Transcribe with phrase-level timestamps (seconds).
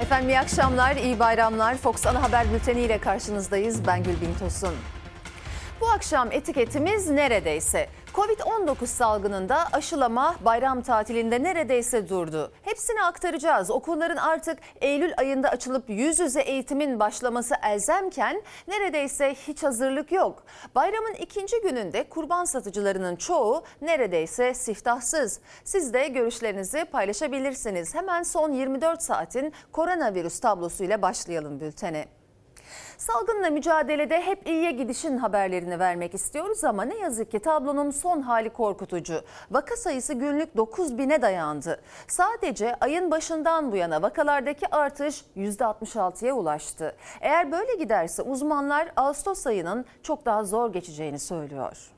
[0.00, 1.76] Efendim iyi akşamlar, iyi bayramlar.
[1.76, 3.86] Fox Ana Haber Bülteni ile karşınızdayız.
[3.86, 4.74] Ben Gülbin Tosun.
[5.80, 7.88] Bu akşam etiketimiz neredeyse.
[8.14, 12.52] Covid-19 salgınında aşılama bayram tatilinde neredeyse durdu.
[12.62, 13.70] Hepsini aktaracağız.
[13.70, 20.44] Okulların artık Eylül ayında açılıp yüz yüze eğitimin başlaması elzemken neredeyse hiç hazırlık yok.
[20.74, 25.40] Bayramın ikinci gününde kurban satıcılarının çoğu neredeyse siftahsız.
[25.64, 27.94] Siz de görüşlerinizi paylaşabilirsiniz.
[27.94, 32.15] Hemen son 24 saatin koronavirüs tablosuyla başlayalım bültene.
[32.98, 38.50] Salgınla mücadelede hep iyiye gidişin haberlerini vermek istiyoruz ama ne yazık ki tablonun son hali
[38.50, 39.20] korkutucu.
[39.50, 41.80] Vaka sayısı günlük 9 bine dayandı.
[42.08, 46.96] Sadece ayın başından bu yana vakalardaki artış %66'ya ulaştı.
[47.20, 51.90] Eğer böyle giderse uzmanlar Ağustos ayının çok daha zor geçeceğini söylüyor.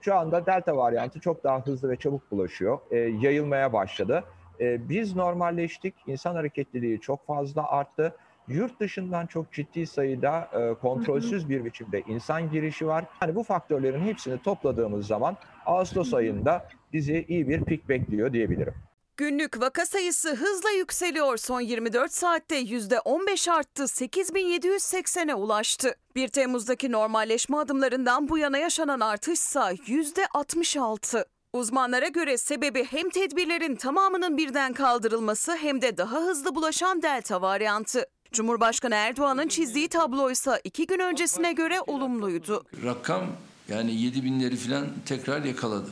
[0.00, 2.78] Şu anda delta varyantı çok daha hızlı ve çabuk bulaşıyor.
[2.90, 4.24] E, yayılmaya başladı.
[4.60, 5.94] E, biz normalleştik.
[6.06, 8.16] İnsan hareketliliği çok fazla arttı.
[8.48, 13.04] Yurt dışından çok ciddi sayıda e, kontrolsüz bir biçimde insan girişi var.
[13.22, 18.74] Yani bu faktörlerin hepsini topladığımız zaman Ağustos ayında bizi iyi bir pik bekliyor diyebilirim.
[19.16, 21.36] Günlük vaka sayısı hızla yükseliyor.
[21.36, 25.94] Son 24 saatte %15 arttı, 8780'e ulaştı.
[26.16, 31.24] 1 Temmuz'daki normalleşme adımlarından bu yana yaşanan artışsa %66.
[31.54, 38.06] Uzmanlara göre sebebi hem tedbirlerin tamamının birden kaldırılması hem de daha hızlı bulaşan delta varyantı.
[38.32, 42.64] Cumhurbaşkanı Erdoğan'ın çizdiği tabloysa iki gün öncesine göre olumluydu.
[42.84, 43.24] Rakam
[43.68, 45.90] yani 7 binleri falan tekrar yakaladı.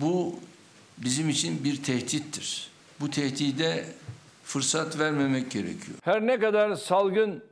[0.00, 0.34] Bu
[0.98, 2.70] bizim için bir tehdittir.
[3.00, 3.84] Bu tehdide
[4.44, 5.98] fırsat vermemek gerekiyor.
[6.02, 7.42] Her ne kadar salgın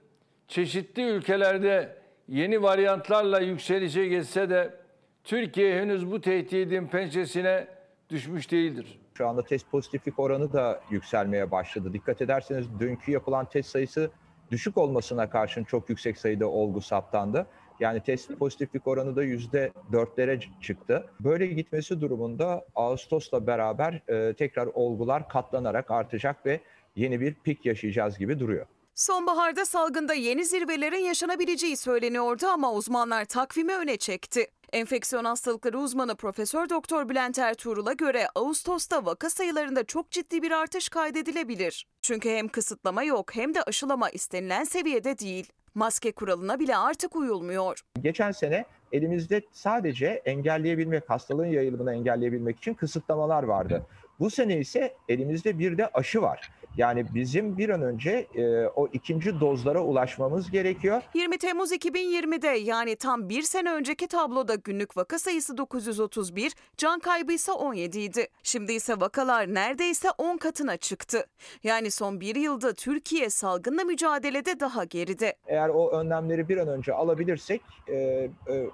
[0.48, 1.96] çeşitli ülkelerde
[2.28, 4.85] yeni varyantlarla yükselişe geçse de
[5.26, 7.66] Türkiye henüz bu tehdidin pençesine
[8.10, 8.98] düşmüş değildir.
[9.14, 11.92] Şu anda test pozitiflik oranı da yükselmeye başladı.
[11.92, 14.10] Dikkat ederseniz dünkü yapılan test sayısı
[14.50, 17.46] düşük olmasına karşın çok yüksek sayıda olgu saptandı.
[17.80, 21.06] Yani test pozitiflik oranı da yüzde dörtlere çıktı.
[21.20, 26.60] Böyle gitmesi durumunda Ağustos'la beraber e, tekrar olgular katlanarak artacak ve
[26.96, 28.66] yeni bir pik yaşayacağız gibi duruyor.
[28.96, 34.46] Sonbaharda salgında yeni zirvelerin yaşanabileceği söyleniyordu ama uzmanlar takvimi öne çekti.
[34.72, 40.88] Enfeksiyon hastalıkları uzmanı Profesör Doktor Bülent Ertuğrul'a göre Ağustos'ta vaka sayılarında çok ciddi bir artış
[40.88, 41.86] kaydedilebilir.
[42.02, 45.52] Çünkü hem kısıtlama yok hem de aşılama istenilen seviyede değil.
[45.74, 47.80] Maske kuralına bile artık uyulmuyor.
[48.02, 53.86] Geçen sene elimizde sadece engelleyebilmek, hastalığın yayılımını engelleyebilmek için kısıtlamalar vardı.
[54.20, 56.50] Bu sene ise elimizde bir de aşı var.
[56.76, 61.02] Yani bizim bir an önce e, o ikinci dozlara ulaşmamız gerekiyor.
[61.14, 67.32] 20 Temmuz 2020'de yani tam bir sene önceki tabloda günlük vaka sayısı 931, can kaybı
[67.32, 68.28] ise 17 idi.
[68.42, 71.26] Şimdi ise vakalar neredeyse 10 katına çıktı.
[71.64, 75.36] Yani son bir yılda Türkiye salgınla mücadelede daha geride.
[75.46, 78.30] Eğer o önlemleri bir an önce alabilirsek e, e,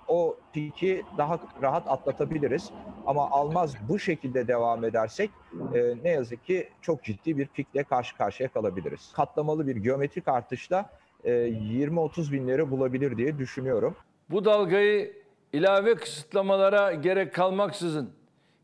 [0.09, 2.71] o piki daha rahat atlatabiliriz.
[3.07, 5.31] Ama almaz bu şekilde devam edersek
[5.75, 9.13] e, ne yazık ki çok ciddi bir pikle karşı karşıya kalabiliriz.
[9.17, 10.91] Katlamalı bir geometrik artışla
[11.25, 13.97] e, 20-30 binleri bulabilir diye düşünüyorum.
[14.31, 15.13] Bu dalgayı
[15.53, 18.11] ilave kısıtlamalara gerek kalmaksızın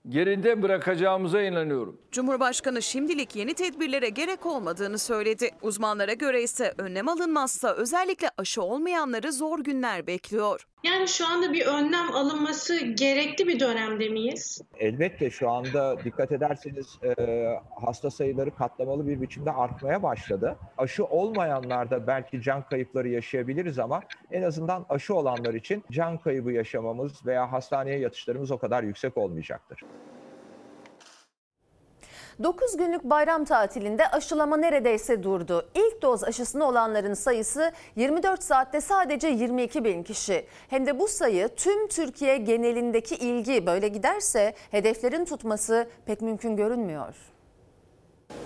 [0.09, 2.01] geride bırakacağımıza inanıyorum.
[2.13, 5.51] Cumhurbaşkanı şimdilik yeni tedbirlere gerek olmadığını söyledi.
[5.63, 10.67] Uzmanlara göre ise önlem alınmazsa özellikle aşı olmayanları zor günler bekliyor.
[10.85, 14.63] Yani şu anda bir önlem alınması gerekli bir dönemde miyiz?
[14.79, 17.15] Elbette şu anda dikkat ederseniz e,
[17.87, 20.57] hasta sayıları katlamalı bir biçimde artmaya başladı.
[20.79, 24.01] Aşı olmayanlarda belki can kayıpları yaşayabiliriz ama
[24.31, 29.81] en azından aşı olanlar için can kaybı yaşamamız veya hastaneye yatışlarımız o kadar yüksek olmayacaktır.
[32.43, 35.69] 9 günlük bayram tatilinde aşılama neredeyse durdu.
[35.75, 40.47] İlk doz aşısını olanların sayısı 24 saatte sadece 22 bin kişi.
[40.69, 47.15] Hem de bu sayı tüm Türkiye genelindeki ilgi böyle giderse hedeflerin tutması pek mümkün görünmüyor.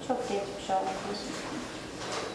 [0.09, 1.33] Çok geçmiş olsun.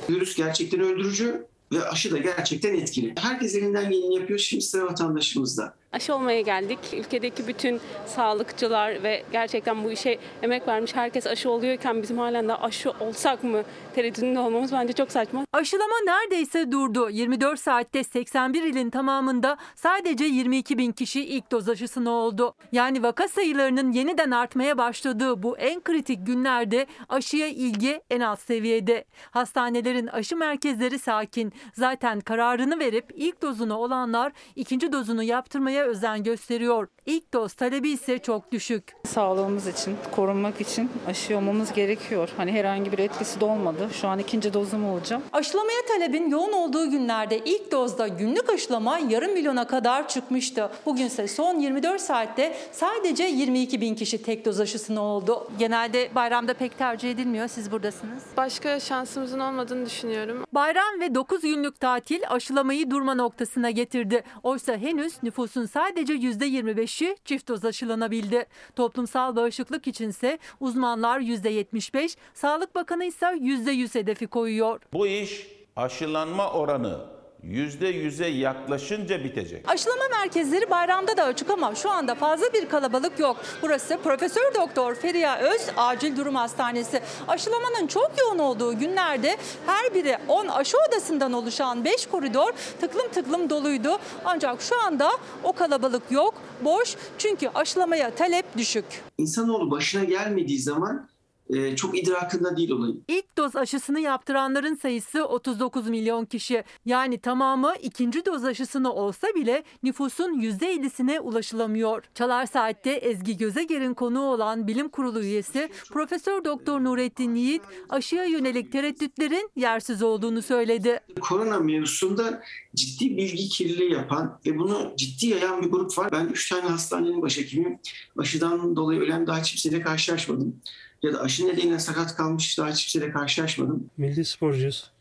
[0.10, 3.14] Virüs gerçekten öldürücü ve aşı da gerçekten etkili.
[3.18, 4.40] Herkes elinden geleni yapıyor.
[4.40, 5.74] Şimdi sıra vatandaşımızda.
[5.92, 6.80] Aşı olmaya geldik.
[6.94, 12.56] Ülkedeki bütün sağlıkçılar ve gerçekten bu işe emek vermiş herkes aşı oluyorken bizim halen de
[12.56, 13.64] aşı olsak mı
[13.96, 15.46] tereddütünde olmamız bence çok saçma.
[15.54, 17.10] Aşılama neredeyse durdu.
[17.10, 22.56] 24 saatte 81 ilin tamamında sadece 22 bin kişi ilk doz aşısını oldu.
[22.72, 29.06] Yani vaka sayılarının yeniden artmaya başladığı bu en kritik günlerde aşıya ilgi en alt seviyede.
[29.32, 31.54] Hastanelerin aşı merkezleri sakin.
[31.74, 36.88] Zaten kararını verip ilk dozunu olanlar ikinci dozunu yaptırmaya aşılamaya özen gösteriyor.
[37.06, 38.96] İlk doz talebi ise çok düşük.
[39.06, 42.30] Sağlığımız için, korunmak için aşı olmamız gerekiyor.
[42.38, 43.90] Hani herhangi bir etkisi de olmadı.
[44.02, 45.24] Şu an ikinci dozum olacağım.
[45.34, 50.70] Aşılamaya talebin yoğun olduğu günlerde ilk dozda günlük aşılama yarım milyona kadar çıkmıştı.
[50.86, 55.48] Bugünse son 24 saatte sadece 22 bin kişi tek doz aşısını oldu.
[55.60, 57.48] Genelde bayramda pek tercih edilmiyor.
[57.48, 58.24] Siz buradasınız.
[58.38, 60.44] Başka şansımızın olmadığını düşünüyorum.
[60.52, 64.24] Bayram ve 9 günlük tatil aşılamayı durma noktasına getirdi.
[64.44, 68.46] Oysa henüz nüfusun sadece %25'i çift doz aşılanabildi.
[68.76, 74.82] Toplumsal bağışıklık içinse uzmanlar %75, Sağlık Bakanı ise %100 hedefi koyuyor.
[74.94, 77.17] Bu iş aşılanma oranı
[77.52, 79.70] %100'e yaklaşınca bitecek.
[79.70, 83.38] Aşılama merkezleri bayramda da açık ama şu anda fazla bir kalabalık yok.
[83.62, 87.02] Burası Profesör Doktor Feriha Öz Acil Durum Hastanesi.
[87.28, 92.52] Aşılamanın çok yoğun olduğu günlerde her biri 10 aşı odasından oluşan 5 koridor
[92.82, 94.00] tıklım tıklım doluydu.
[94.26, 95.12] Ancak şu anda
[95.44, 98.86] o kalabalık yok, boş çünkü aşılamaya talep düşük.
[99.18, 101.08] İnsanoğlu başına gelmediği zaman
[101.50, 102.96] e, çok idrakında değil olayı.
[103.08, 106.64] İlk doz aşısını yaptıranların sayısı 39 milyon kişi.
[106.86, 112.04] Yani tamamı ikinci doz aşısını olsa bile nüfusun %50'sine ulaşılamıyor.
[112.16, 118.72] Çalar Saat'te Ezgi Gözeger'in konuğu olan bilim kurulu üyesi Profesör Doktor Nurettin Yiğit aşıya yönelik
[118.72, 121.00] tereddütlerin yersiz olduğunu söyledi.
[121.22, 122.42] Korona mevzusunda
[122.76, 126.12] ciddi bilgi kirliliği yapan ve bunu ciddi yayan bir grup var.
[126.12, 127.80] Ben üç tane hastanenin başhekimiyim.
[128.18, 130.56] Aşıdan dolayı ölen daha kimseyle karşılaşmadım.
[131.04, 133.90] Ya da aşı nedeniyle sakat kalmış daha kimseyle karşılaşmadım.
[133.98, 134.92] Milli sporcuyuz.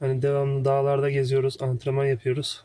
[0.00, 2.64] Hani devamlı dağlarda geziyoruz, antrenman yapıyoruz.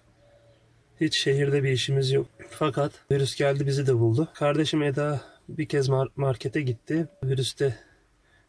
[1.02, 2.28] Hiç şehirde bir işimiz yok.
[2.50, 4.28] Fakat virüs geldi bizi de buldu.
[4.34, 7.08] Kardeşim Eda bir kez mar- markete gitti.
[7.24, 7.76] Virüs de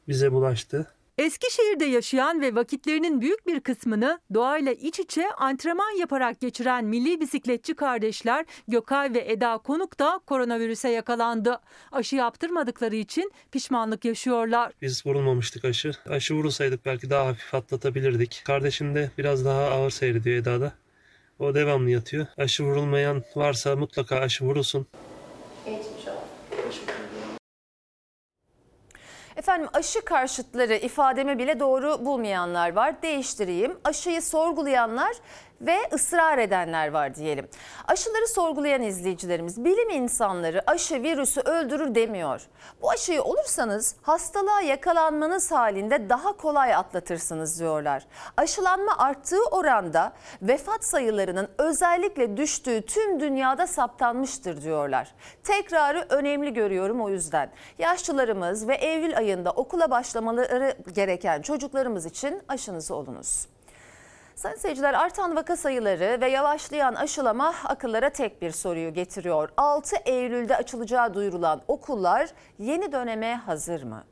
[0.08, 0.86] bize bulaştı.
[1.18, 7.74] Eskişehir'de yaşayan ve vakitlerinin büyük bir kısmını doğayla iç içe antrenman yaparak geçiren milli bisikletçi
[7.74, 11.60] kardeşler Gökay ve Eda Konuk da koronavirüse yakalandı.
[11.92, 14.72] Aşı yaptırmadıkları için pişmanlık yaşıyorlar.
[14.82, 15.92] Biz vurulmamıştık aşı.
[16.08, 18.42] Aşı vurulsaydık belki daha hafif atlatabilirdik.
[18.46, 20.72] Kardeşim de biraz daha ağır seyrediyor Eda'da.
[21.38, 22.26] O devamlı yatıyor.
[22.36, 24.86] Aşı vurulmayan varsa mutlaka aşı vurulsun.
[25.64, 26.25] Geçmiş olsun.
[29.36, 33.02] Efendim aşı karşıtları ifademi bile doğru bulmayanlar var.
[33.02, 33.78] Değiştireyim.
[33.84, 35.16] Aşıyı sorgulayanlar
[35.60, 37.48] ve ısrar edenler var diyelim.
[37.88, 42.42] Aşıları sorgulayan izleyicilerimiz bilim insanları aşı virüsü öldürür demiyor.
[42.82, 48.06] Bu aşıyı olursanız hastalığa yakalanmanız halinde daha kolay atlatırsınız diyorlar.
[48.36, 50.12] Aşılanma arttığı oranda
[50.42, 55.14] vefat sayılarının özellikle düştüğü tüm dünyada saptanmıştır diyorlar.
[55.44, 57.50] Tekrarı önemli görüyorum o yüzden.
[57.78, 63.55] Yaşlılarımız ve Eylül ayında okula başlamaları gereken çocuklarımız için aşınızı olunuz.
[64.36, 69.48] Sayın seyirciler artan vaka sayıları ve yavaşlayan aşılama akıllara tek bir soruyu getiriyor.
[69.56, 74.04] 6 Eylül'de açılacağı duyurulan okullar yeni döneme hazır mı?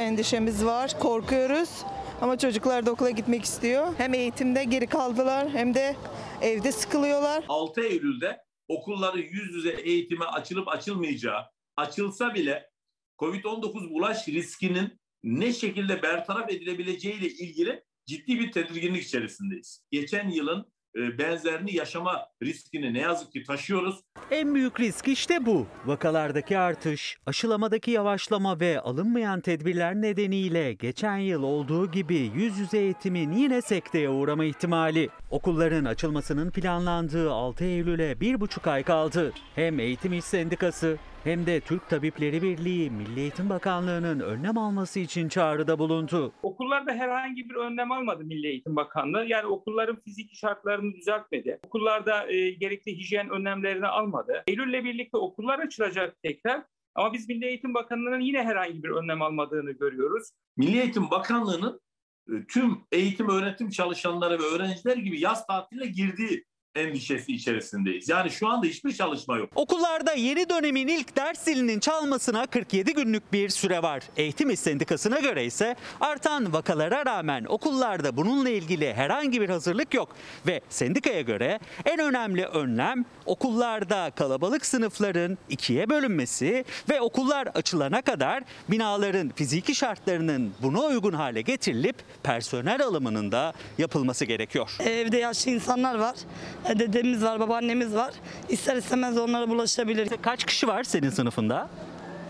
[0.00, 1.84] Endişemiz var, korkuyoruz.
[2.20, 3.94] Ama çocuklar da okula gitmek istiyor.
[3.98, 5.96] Hem eğitimde geri kaldılar hem de
[6.42, 7.44] evde sıkılıyorlar.
[7.48, 11.42] 6 Eylül'de okulların yüz yüze eğitime açılıp açılmayacağı,
[11.76, 12.70] açılsa bile
[13.18, 19.82] COVID-19 bulaş riskinin ne şekilde bertaraf edilebileceği ile ilgili ciddi bir tedirginlik içerisindeyiz.
[19.90, 20.66] Geçen yılın
[20.96, 24.00] e, benzerini yaşama riskini ne yazık ki taşıyoruz.
[24.30, 25.66] En büyük risk işte bu.
[25.86, 33.32] Vakalardaki artış, aşılamadaki yavaşlama ve alınmayan tedbirler nedeniyle geçen yıl olduğu gibi yüz yüze eğitimin
[33.32, 35.08] yine sekteye uğrama ihtimali.
[35.30, 39.32] Okulların açılmasının planlandığı 6 Eylül'e bir buçuk ay kaldı.
[39.54, 45.28] Hem Eğitim İş Sendikası hem de Türk Tabipleri Birliği Milli Eğitim Bakanlığı'nın önlem alması için
[45.28, 46.32] çağrıda bulundu.
[46.42, 49.24] Okullarda herhangi bir önlem almadı Milli Eğitim Bakanlığı.
[49.24, 51.58] Yani okulların fiziki şartlarını düzeltmedi.
[51.66, 54.42] Okullarda e, gerekli hijyen önlemlerini almadı.
[54.46, 56.62] Eylül'le birlikte okullar açılacak tekrar.
[56.94, 60.28] Ama biz Milli Eğitim Bakanlığı'nın yine herhangi bir önlem almadığını görüyoruz.
[60.56, 61.80] Milli Eğitim Bakanlığı'nın
[62.28, 66.44] e, tüm eğitim öğretim çalışanları ve öğrenciler gibi yaz tatiline girdiği
[66.74, 68.08] endişesi içerisindeyiz.
[68.08, 69.50] Yani şu anda hiçbir çalışma yok.
[69.54, 74.02] Okullarda yeni dönemin ilk ders zilinin çalmasına 47 günlük bir süre var.
[74.16, 80.08] Eğitim İş Sendikası'na göre ise artan vakalara rağmen okullarda bununla ilgili herhangi bir hazırlık yok.
[80.46, 88.42] Ve sendikaya göre en önemli önlem okullarda kalabalık sınıfların ikiye bölünmesi ve okullar açılana kadar
[88.68, 94.76] binaların fiziki şartlarının buna uygun hale getirilip personel alımının da yapılması gerekiyor.
[94.80, 96.14] Evde yaşlı insanlar var.
[96.64, 98.14] E, Dedemiz var, babaannemiz var.
[98.48, 100.08] İster istemez onlara bulaşabilir.
[100.22, 101.68] Kaç kişi var senin sınıfında?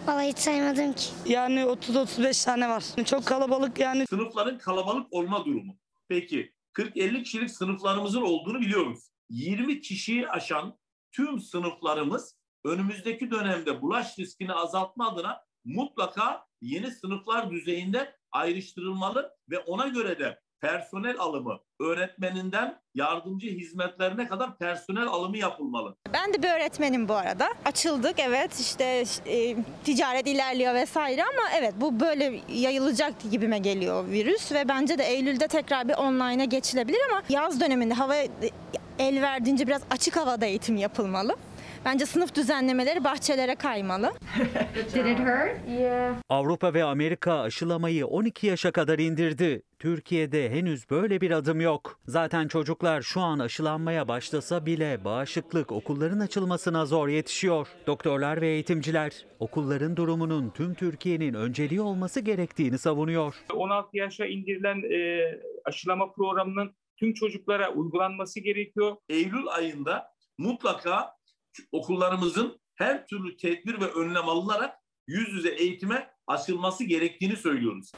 [0.07, 1.05] Vallahi hiç saymadım ki.
[1.27, 2.85] Yani 30-35 tane var.
[3.05, 4.07] Çok kalabalık yani.
[4.07, 5.77] Sınıfların kalabalık olma durumu.
[6.09, 8.99] Peki 40-50 kişilik sınıflarımızın olduğunu biliyoruz.
[9.31, 10.79] 20 kişiyi aşan
[11.13, 19.89] tüm sınıflarımız önümüzdeki dönemde bulaş riskini azaltma adına mutlaka yeni sınıflar düzeyinde ayrıştırılmalı ve ona
[19.89, 25.97] göre de personel alımı öğretmeninden yardımcı hizmetlerine kadar personel alımı yapılmalı.
[26.13, 27.49] Ben de bir öğretmenim bu arada.
[27.65, 34.53] Açıldık evet işte e, ticaret ilerliyor vesaire ama evet bu böyle yayılacak gibime geliyor virüs
[34.53, 38.15] ve bence de Eylül'de tekrar bir online'a geçilebilir ama yaz döneminde hava
[38.99, 41.37] el verdiğince biraz açık havada eğitim yapılmalı.
[41.85, 44.13] Bence sınıf düzenlemeleri bahçelere kaymalı.
[44.95, 45.81] Did it hurt?
[45.81, 46.15] Yeah.
[46.29, 49.63] Avrupa ve Amerika aşılamayı 12 yaşa kadar indirdi.
[49.79, 52.01] Türkiye'de henüz böyle bir adım yok.
[52.07, 57.69] Zaten çocuklar şu an aşılanmaya başlasa bile bağışıklık okulların açılmasına zor yetişiyor.
[57.87, 63.35] Doktorlar ve eğitimciler okulların durumunun tüm Türkiye'nin önceliği olması gerektiğini savunuyor.
[63.55, 65.23] 16 yaşa indirilen e,
[65.65, 68.97] aşılama programının tüm çocuklara uygulanması gerekiyor.
[69.09, 70.07] Eylül ayında
[70.39, 71.18] mutlaka
[71.73, 74.75] okullarımızın her türlü tedbir ve önlem alınarak
[75.07, 77.93] yüz yüze eğitime açılması gerektiğini söylüyoruz.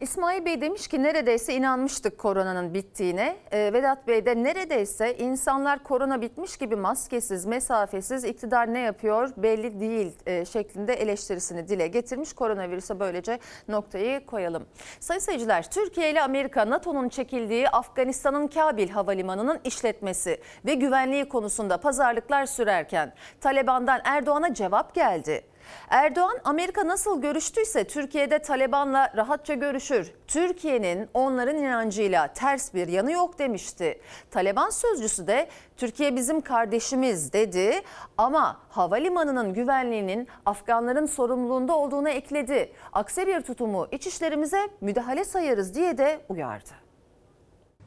[0.00, 3.36] İsmail Bey demiş ki neredeyse inanmıştık koronanın bittiğine.
[3.52, 9.80] E, Vedat Bey de neredeyse insanlar korona bitmiş gibi maskesiz, mesafesiz iktidar ne yapıyor belli
[9.80, 12.32] değil e, şeklinde eleştirisini dile getirmiş.
[12.32, 13.38] Koronavirüse böylece
[13.68, 14.66] noktayı koyalım.
[15.00, 22.46] Sayın seyirciler Türkiye ile Amerika NATO'nun çekildiği Afganistan'ın Kabil Havalimanı'nın işletmesi ve güvenliği konusunda pazarlıklar
[22.46, 25.44] sürerken Taliban'dan Erdoğan'a cevap geldi.
[25.90, 30.12] Erdoğan Amerika nasıl görüştüyse Türkiye'de Taliban'la rahatça görüşür.
[30.26, 34.00] Türkiye'nin onların inancıyla ters bir yanı yok demişti.
[34.30, 37.82] Taliban sözcüsü de Türkiye bizim kardeşimiz dedi
[38.18, 42.72] ama havalimanının güvenliğinin Afganların sorumluluğunda olduğunu ekledi.
[42.92, 46.70] Aksi bir tutumu iç işlerimize müdahale sayarız diye de uyardı.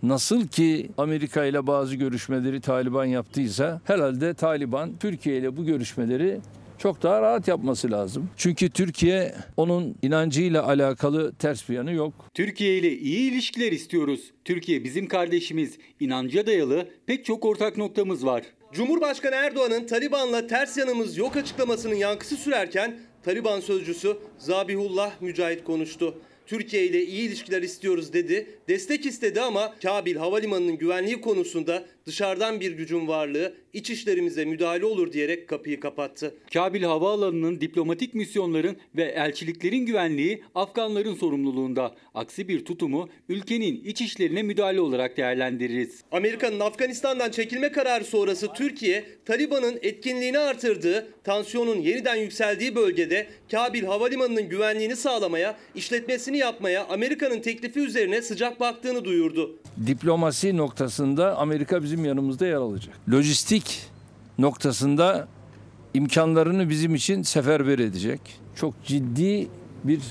[0.03, 6.39] Nasıl ki Amerika ile bazı görüşmeleri Taliban yaptıysa herhalde Taliban Türkiye ile bu görüşmeleri
[6.79, 8.29] çok daha rahat yapması lazım.
[8.37, 12.13] Çünkü Türkiye onun inancıyla alakalı ters bir yanı yok.
[12.33, 14.31] Türkiye ile iyi ilişkiler istiyoruz.
[14.45, 15.77] Türkiye bizim kardeşimiz.
[15.99, 18.43] İnanca dayalı pek çok ortak noktamız var.
[18.73, 26.15] Cumhurbaşkanı Erdoğan'ın Taliban'la ters yanımız yok açıklamasının yankısı sürerken Taliban sözcüsü Zabihullah Mücahit konuştu.
[26.45, 28.47] Türkiye ile iyi ilişkiler istiyoruz dedi.
[28.69, 35.13] Destek istedi ama Kabil Havalimanı'nın güvenliği konusunda dışarıdan bir gücün varlığı iç işlerimize müdahale olur
[35.13, 36.35] diyerek kapıyı kapattı.
[36.53, 41.95] Kabil Havaalanı'nın diplomatik misyonların ve elçiliklerin güvenliği Afganların sorumluluğunda.
[42.13, 46.03] Aksi bir tutumu ülkenin iç işlerine müdahale olarak değerlendiririz.
[46.11, 54.49] Amerika'nın Afganistan'dan çekilme kararı sonrası Türkiye, Taliban'ın etkinliğini artırdığı, tansiyonun yeniden yükseldiği bölgede Kabil Havalimanı'nın
[54.49, 59.59] güvenliğini sağlamaya, işletmesini yapmaya Amerika'nın teklifi üzerine sıcak baktığını duyurdu.
[59.87, 62.95] Diplomasi noktasında Amerika bizim yanımızda yer alacak.
[63.11, 63.81] Lojistik
[64.37, 65.27] noktasında
[65.93, 68.21] imkanlarını bizim için seferber edecek.
[68.55, 69.47] Çok ciddi
[69.83, 70.01] bir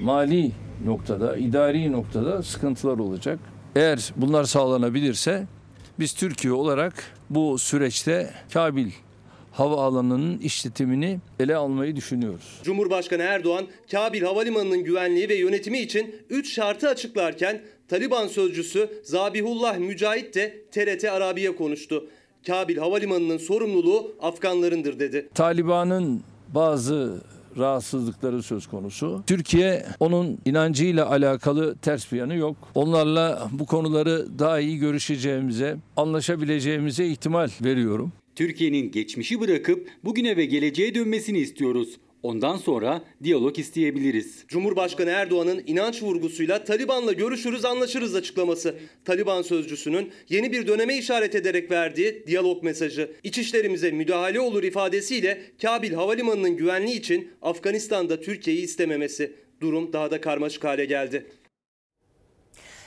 [0.00, 0.52] mali
[0.84, 3.38] noktada, idari noktada sıkıntılar olacak.
[3.76, 5.46] Eğer bunlar sağlanabilirse
[5.98, 8.90] biz Türkiye olarak bu süreçte Kabil
[9.52, 12.60] havaalanının işletimini ele almayı düşünüyoruz.
[12.62, 20.34] Cumhurbaşkanı Erdoğan, Kabil Havalimanı'nın güvenliği ve yönetimi için 3 şartı açıklarken Taliban sözcüsü Zabihullah Mücahit
[20.34, 22.06] de TRT Arabi'ye konuştu.
[22.46, 25.28] Kabil Havalimanı'nın sorumluluğu Afganlarındır dedi.
[25.34, 26.22] Taliban'ın
[26.54, 27.22] bazı
[27.58, 29.22] rahatsızlıkları söz konusu.
[29.26, 32.56] Türkiye onun inancıyla alakalı ters bir yanı yok.
[32.74, 38.12] Onlarla bu konuları daha iyi görüşeceğimize, anlaşabileceğimize ihtimal veriyorum.
[38.36, 41.96] Türkiye'nin geçmişi bırakıp bugüne ve geleceğe dönmesini istiyoruz.
[42.26, 44.44] Ondan sonra diyalog isteyebiliriz.
[44.48, 48.74] Cumhurbaşkanı Erdoğan'ın inanç vurgusuyla Taliban'la görüşürüz anlaşırız açıklaması.
[49.04, 53.10] Taliban sözcüsünün yeni bir döneme işaret ederek verdiği diyalog mesajı.
[53.24, 59.32] İçişlerimize müdahale olur ifadesiyle Kabil Havalimanı'nın güvenliği için Afganistan'da Türkiye'yi istememesi.
[59.60, 61.26] Durum daha da karmaşık hale geldi.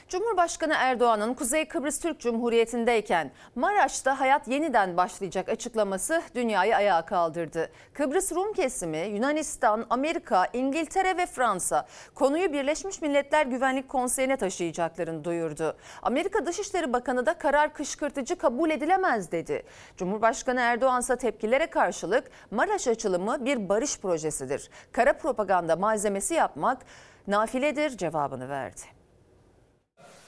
[0.10, 7.70] Cumhurbaşkanı Erdoğan'ın Kuzey Kıbrıs Türk Cumhuriyeti'ndeyken Maraş'ta hayat yeniden başlayacak açıklaması dünyayı ayağa kaldırdı.
[7.94, 15.78] Kıbrıs Rum kesimi, Yunanistan, Amerika, İngiltere ve Fransa konuyu Birleşmiş Milletler Güvenlik Konseyi'ne taşıyacaklarını duyurdu.
[16.02, 19.64] Amerika Dışişleri Bakanı da karar kışkırtıcı kabul edilemez dedi.
[19.98, 24.70] Cumhurbaşkanı Erdoğan ise tepkilere karşılık Maraş açılımı bir barış projesidir.
[24.92, 26.86] Kara propaganda malzemesi yapmak
[27.28, 28.99] nafiledir cevabını verdi.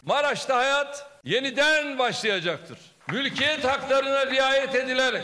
[0.06, 2.78] Maraş'ta hayat yeniden başlayacaktır.
[3.12, 5.24] Mülkiyet haklarına riayet edilerek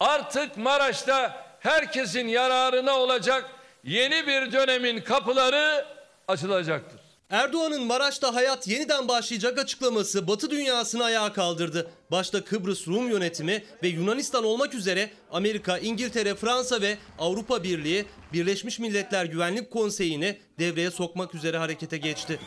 [0.00, 3.44] artık Maraş'ta herkesin yararına olacak
[3.84, 5.84] yeni bir dönemin kapıları
[6.28, 7.00] açılacaktır.
[7.30, 11.90] Erdoğan'ın Maraş'ta hayat yeniden başlayacak açıklaması Batı dünyasını ayağa kaldırdı.
[12.10, 18.78] Başta Kıbrıs Rum yönetimi ve Yunanistan olmak üzere Amerika, İngiltere, Fransa ve Avrupa Birliği Birleşmiş
[18.78, 22.40] Milletler Güvenlik Konseyi'ni devreye sokmak üzere harekete geçti.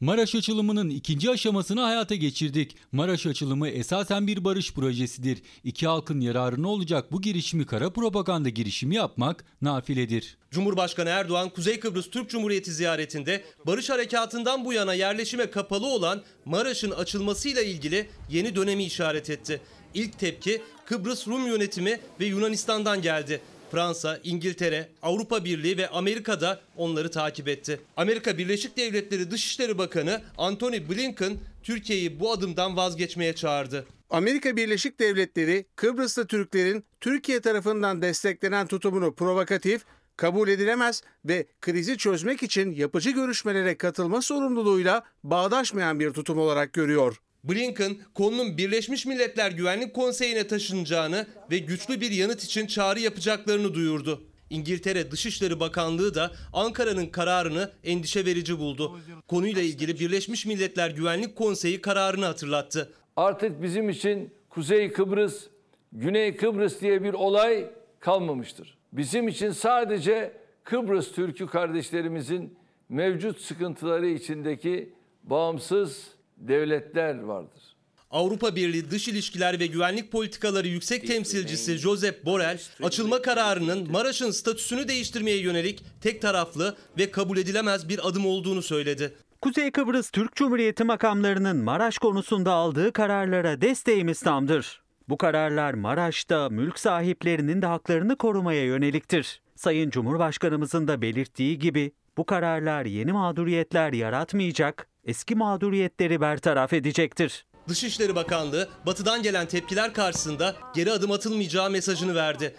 [0.00, 2.76] Maraş açılımının ikinci aşamasını hayata geçirdik.
[2.92, 5.42] Maraş açılımı esasen bir barış projesidir.
[5.64, 10.36] İki halkın yararına olacak bu girişimi kara propaganda girişimi yapmak nafiledir.
[10.50, 16.90] Cumhurbaşkanı Erdoğan Kuzey Kıbrıs Türk Cumhuriyeti ziyaretinde barış harekatından bu yana yerleşime kapalı olan Maraş'ın
[16.90, 19.60] açılmasıyla ilgili yeni dönemi işaret etti.
[19.94, 23.40] İlk tepki Kıbrıs Rum yönetimi ve Yunanistan'dan geldi.
[23.70, 27.80] Fransa, İngiltere, Avrupa Birliği ve Amerika da onları takip etti.
[27.96, 33.86] Amerika Birleşik Devletleri Dışişleri Bakanı Antony Blinken Türkiye'yi bu adımdan vazgeçmeye çağırdı.
[34.10, 39.84] Amerika Birleşik Devletleri Kıbrıs'ta Türklerin Türkiye tarafından desteklenen tutumunu provokatif,
[40.16, 47.20] kabul edilemez ve krizi çözmek için yapıcı görüşmelere katılma sorumluluğuyla bağdaşmayan bir tutum olarak görüyor.
[47.44, 54.22] Blinken konunun Birleşmiş Milletler Güvenlik Konseyi'ne taşınacağını ve güçlü bir yanıt için çağrı yapacaklarını duyurdu.
[54.50, 59.00] İngiltere Dışişleri Bakanlığı da Ankara'nın kararını endişe verici buldu.
[59.28, 62.92] Konuyla ilgili Birleşmiş Milletler Güvenlik Konseyi kararını hatırlattı.
[63.16, 65.46] Artık bizim için Kuzey Kıbrıs,
[65.92, 68.78] Güney Kıbrıs diye bir olay kalmamıştır.
[68.92, 70.32] Bizim için sadece
[70.64, 74.92] Kıbrıs Türk'ü kardeşlerimizin mevcut sıkıntıları içindeki
[75.22, 77.62] bağımsız devletler vardır.
[78.10, 84.88] Avrupa Birliği Dış İlişkiler ve Güvenlik Politikaları Yüksek Temsilcisi Josep Borrell, açılma kararının Maraş'ın statüsünü
[84.88, 89.14] değiştirmeye yönelik tek taraflı ve kabul edilemez bir adım olduğunu söyledi.
[89.42, 94.82] Kuzey Kıbrıs Türk Cumhuriyeti makamlarının Maraş konusunda aldığı kararlara desteğimiz tamdır.
[95.08, 99.40] Bu kararlar Maraş'ta mülk sahiplerinin de haklarını korumaya yöneliktir.
[99.56, 107.46] Sayın Cumhurbaşkanımızın da belirttiği gibi bu kararlar yeni mağduriyetler yaratmayacak, eski mağduriyetleri bertaraf edecektir.
[107.68, 112.54] Dışişleri Bakanlığı batıdan gelen tepkiler karşısında geri adım atılmayacağı mesajını verdi.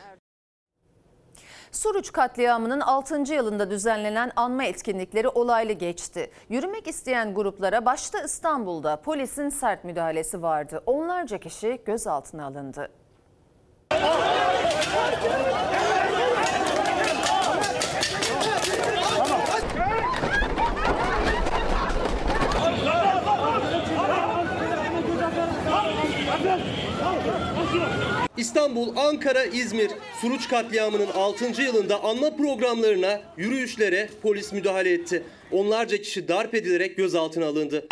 [1.72, 3.34] Suruç katliamının 6.
[3.34, 6.32] yılında düzenlenen anma etkinlikleri olaylı geçti.
[6.50, 10.84] Yürümek isteyen gruplara başta İstanbul'da polisin sert müdahalesi vardı.
[10.86, 12.92] Onlarca kişi gözaltına alındı.
[28.60, 29.92] İstanbul, Ankara, İzmir
[30.22, 31.62] Suruç katliamının 6.
[31.62, 35.24] yılında anma programlarına, yürüyüşlere polis müdahale etti.
[35.52, 37.88] Onlarca kişi darp edilerek gözaltına alındı.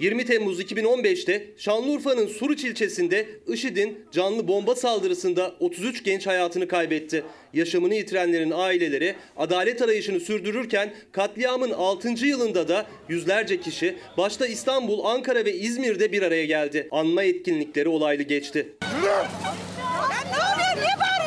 [0.00, 7.24] 20 Temmuz 2015'te Şanlıurfa'nın Suruç ilçesinde IŞİD'in canlı bomba saldırısında 33 genç hayatını kaybetti.
[7.54, 12.26] Yaşamını yitirenlerin aileleri adalet arayışını sürdürürken katliamın 6.
[12.26, 16.88] yılında da yüzlerce kişi başta İstanbul, Ankara ve İzmir'de bir araya geldi.
[16.90, 18.66] Anma etkinlikleri olaylı geçti.
[20.24, 20.76] ne oluyor?
[20.76, 21.19] Niye?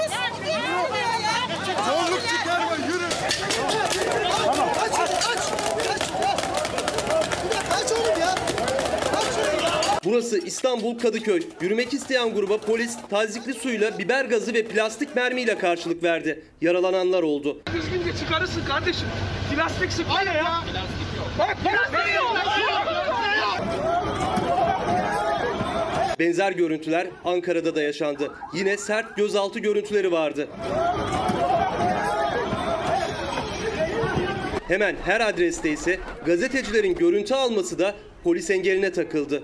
[10.06, 11.42] Burası İstanbul Kadıköy.
[11.62, 16.44] Yürümek isteyen gruba polis tazikli suyla, biber gazı ve plastik mermiyle karşılık verdi.
[16.62, 17.62] Yaralananlar oldu.
[17.74, 19.08] Düzgünce çıkarırsın kardeşim.
[19.56, 20.64] Plastik sıkma ne ya?
[21.40, 22.38] Bak plastik yok.
[26.20, 28.32] Benzer görüntüler Ankara'da da yaşandı.
[28.54, 30.48] Yine sert gözaltı görüntüleri vardı.
[34.68, 39.44] Hemen her adreste ise gazetecilerin görüntü alması da polis engeline takıldı.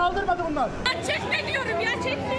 [0.00, 0.70] Polise saldırmadı bunlar.
[1.06, 2.38] Çekme diyorum ya çekme.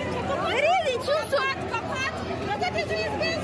[0.50, 1.30] Nereye itiyorsun?
[1.30, 2.14] Kapat kapat.
[2.50, 3.38] Gazeteciyiz biz.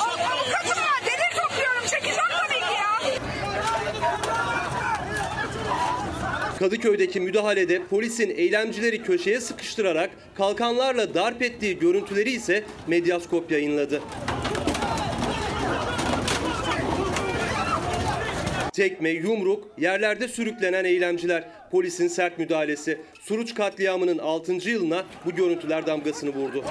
[0.00, 1.00] Avukatım var.
[1.06, 1.86] Delil topluyorum.
[1.90, 2.88] Çekeceğim tabii ki ya.
[6.58, 14.02] Kadıköy'deki müdahalede polisin eylemcileri köşeye sıkıştırarak kalkanlarla darp ettiği görüntüleri ise Medyaskop yayınladı.
[18.78, 21.44] Tekme, yumruk, yerlerde sürüklenen eylemciler.
[21.70, 23.00] Polisin sert müdahalesi.
[23.28, 24.52] Suruç katliamının 6.
[24.52, 26.64] yılına bu görüntüler damgasını vurdu.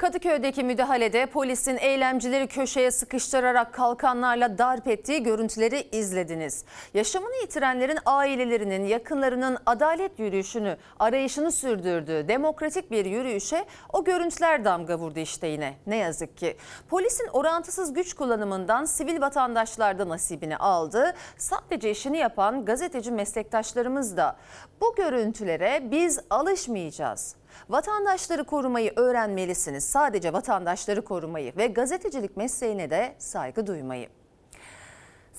[0.00, 6.64] Kadıköy'deki müdahalede polisin eylemcileri köşeye sıkıştırarak kalkanlarla darp ettiği görüntüleri izlediniz.
[6.94, 15.18] Yaşamını yitirenlerin ailelerinin, yakınlarının adalet yürüyüşünü, arayışını sürdürdüğü demokratik bir yürüyüşe o görüntüler damga vurdu
[15.18, 15.74] işte yine.
[15.86, 16.56] Ne yazık ki.
[16.90, 21.14] Polisin orantısız güç kullanımından sivil vatandaşlar da nasibini aldı.
[21.36, 24.36] Sadece işini yapan gazeteci meslektaşlarımız da.
[24.80, 27.39] Bu görüntülere biz alışmayacağız.
[27.68, 29.84] Vatandaşları korumayı öğrenmelisiniz.
[29.84, 34.08] Sadece vatandaşları korumayı ve gazetecilik mesleğine de saygı duymayı.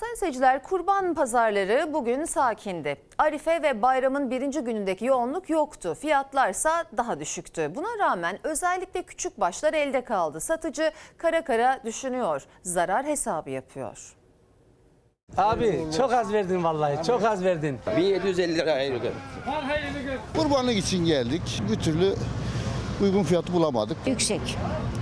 [0.02, 2.98] Sayın seyirciler kurban pazarları bugün sakindi.
[3.18, 5.98] Arife ve bayramın birinci günündeki yoğunluk yoktu.
[6.00, 7.72] Fiyatlarsa daha düşüktü.
[7.76, 10.40] Buna rağmen özellikle küçük başlar elde kaldı.
[10.40, 12.44] Satıcı kara kara düşünüyor.
[12.64, 14.21] Zarar hesabı yapıyor.
[15.38, 17.78] Abi çok az verdin vallahi çok az verdin.
[17.98, 19.12] 1750 lira ayırdı.
[20.38, 21.42] Kurbanlık için geldik.
[21.72, 22.16] Bir türlü
[23.02, 23.98] uygun fiyatı bulamadık.
[24.06, 24.42] Yüksek.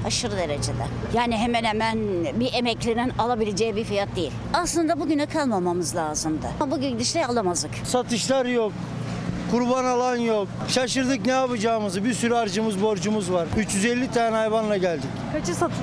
[0.05, 0.83] Aşırı derecede.
[1.13, 1.99] Yani hemen hemen
[2.39, 4.31] bir emeklinin alabileceği bir fiyat değil.
[4.53, 6.47] Aslında bugüne kalmamamız lazımdı.
[6.59, 7.71] Ama bugün gidişle alamazdık.
[7.83, 8.71] Satışlar yok.
[9.51, 10.47] Kurban alan yok.
[10.67, 12.03] Şaşırdık ne yapacağımızı.
[12.03, 13.47] Bir sürü harcımız, borcumuz var.
[13.57, 15.09] 350 tane hayvanla geldik.
[15.33, 15.79] Kaçı satıldı?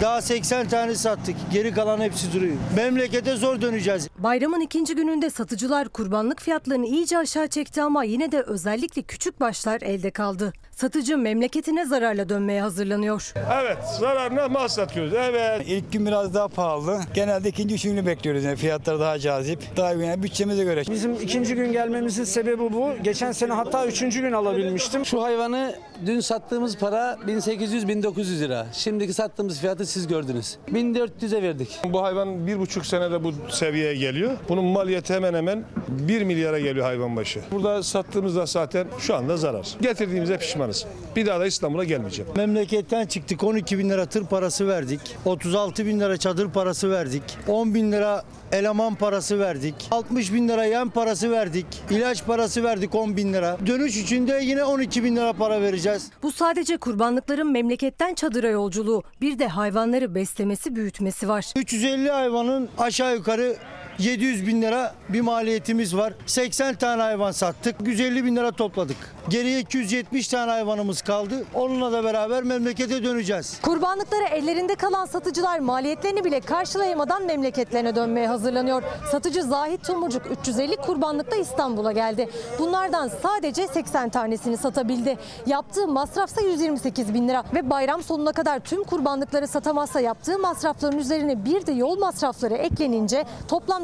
[0.00, 1.36] Daha 80 tane sattık.
[1.52, 2.56] Geri kalan hepsi duruyor.
[2.76, 4.08] Memlekete zor döneceğiz.
[4.18, 9.80] Bayramın ikinci gününde satıcılar kurbanlık fiyatlarını iyice aşağı çekti ama yine de özellikle küçük başlar
[9.80, 10.52] elde kaldı.
[10.80, 13.32] Satıcı memleketine zararla dönmeye hazırlanıyor.
[13.62, 15.12] Evet zararına mal satıyoruz.
[15.16, 15.62] Evet.
[15.66, 17.00] İlk gün biraz daha pahalı.
[17.14, 18.44] Genelde ikinci üçüncü bekliyoruz.
[18.44, 19.76] Yani fiyatlar daha cazip.
[19.76, 20.82] Daha yani bütçemize göre.
[20.90, 22.90] Bizim ikinci gün gelmemizin sebebi bu.
[23.02, 25.06] Geçen sene hatta üçüncü gün alabilmiştim.
[25.06, 25.74] Şu hayvanı
[26.06, 28.66] dün sattığımız para 1800-1900 lira.
[28.72, 30.56] Şimdiki sattığımız fiyatı siz gördünüz.
[30.72, 31.78] 1400'e verdik.
[31.84, 34.32] Bu hayvan bir buçuk senede bu seviyeye geliyor.
[34.48, 37.40] Bunun maliyeti hemen hemen 1 milyara geliyor hayvan başı.
[37.52, 39.66] Burada sattığımızda zaten şu anda zarar.
[39.80, 40.86] Getirdiğimize pişmanız.
[41.16, 42.30] Bir daha da İstanbul'a gelmeyeceğim.
[42.36, 45.00] Memleketten çıktık 12 bin lira tır parası verdik.
[45.24, 47.22] 36 bin lira çadır parası verdik.
[47.48, 49.74] 10 bin lira eleman parası verdik.
[49.90, 51.66] 60 bin lira yem parası verdik.
[51.90, 53.56] İlaç parası verdik 10 bin lira.
[53.66, 56.10] Dönüş için de yine 12 bin lira para vereceğiz.
[56.22, 59.02] Bu sadece kurbanlıkların memleketten çadıra yolculuğu.
[59.20, 61.52] Bir de hayvanları beslemesi, büyütmesi var.
[61.56, 63.56] 350 hayvanın aşağı yukarı
[63.98, 66.12] 700 bin lira bir maliyetimiz var.
[66.26, 67.76] 80 tane hayvan sattık.
[67.86, 68.96] 150 bin lira topladık.
[69.28, 71.44] Geriye 270 tane hayvanımız kaldı.
[71.54, 73.60] Onunla da beraber memlekete döneceğiz.
[73.62, 78.82] Kurbanlıkları ellerinde kalan satıcılar maliyetlerini bile karşılayamadan memleketlerine dönmeye hazırlanıyor.
[79.12, 82.28] Satıcı Zahit Tumurcuk 350 kurbanlıkta İstanbul'a geldi.
[82.58, 85.18] Bunlardan sadece 80 tanesini satabildi.
[85.46, 91.44] Yaptığı masrafsa 128 bin lira ve bayram sonuna kadar tüm kurbanlıkları satamazsa yaptığı masrafların üzerine
[91.44, 93.24] bir de yol masrafları eklenince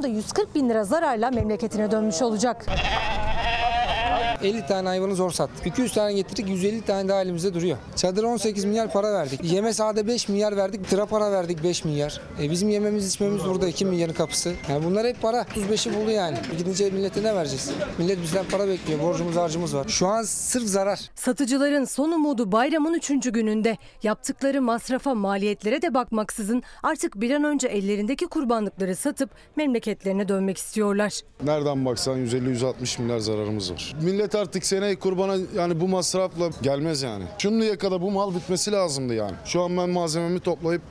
[0.03, 2.67] toplamda 140 bin lira zararla memleketine dönmüş olacak.
[4.43, 5.67] 50 tane hayvanı zor sattık.
[5.67, 7.79] 200 tane getirdik 150 tane daha elimizde duruyor.
[7.97, 9.41] Çadıra 18 milyar para verdik.
[9.45, 10.91] Yeme sahada 5 milyar verdik.
[10.91, 12.21] Tıra para verdik 5 milyar.
[12.41, 14.53] E bizim yememiz içmemiz burada 2 milyarın kapısı.
[14.69, 15.43] Yani bunlar hep para.
[15.43, 16.39] 35'i buldu yani.
[16.59, 17.71] Gidince millete ne vereceğiz?
[17.99, 19.01] Millet bizden para bekliyor.
[19.01, 19.89] Borcumuz harcımız var.
[19.89, 21.01] Şu an sırf zarar.
[21.15, 23.09] Satıcıların son umudu bayramın 3.
[23.33, 23.77] gününde.
[24.03, 31.21] Yaptıkları masrafa maliyetlere de bakmaksızın artık bir an önce ellerindeki kurbanlıkları satıp memleketlerine dönmek istiyorlar.
[31.45, 33.95] Nereden baksan 150-160 milyar zararımız var.
[34.03, 37.25] Millet artık seneye kurbana yani bu masrafla gelmez yani.
[37.39, 39.35] Şimdiye kadar bu mal bitmesi lazımdı yani.
[39.45, 40.83] Şu an ben malzememi toplayıp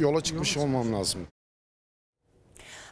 [0.00, 1.20] yola çıkmış olmam lazım.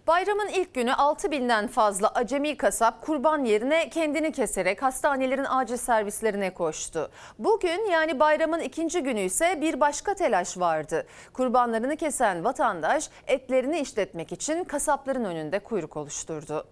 [0.07, 6.55] Bayramın ilk günü 6 binden fazla acemi kasap kurban yerine kendini keserek hastanelerin acil servislerine
[6.55, 7.11] koştu.
[7.39, 11.07] Bugün yani bayramın ikinci günü ise bir başka telaş vardı.
[11.33, 16.67] Kurbanlarını kesen vatandaş etlerini işletmek için kasapların önünde kuyruk oluşturdu.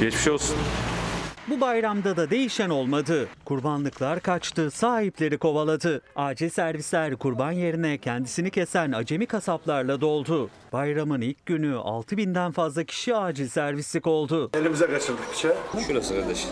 [0.00, 0.56] Geçmiş olsun.
[1.48, 3.28] Bu bayramda da değişen olmadı.
[3.44, 6.02] Kurbanlıklar kaçtı, sahipleri kovaladı.
[6.16, 10.50] Acil servisler kurban yerine kendisini kesen acemi kasaplarla doldu.
[10.72, 14.50] Bayramın ilk günü 6000'den fazla kişi acil servislik oldu.
[14.54, 15.56] Elimize kaçırdık bıçağı.
[15.86, 16.46] Şurası kardeş.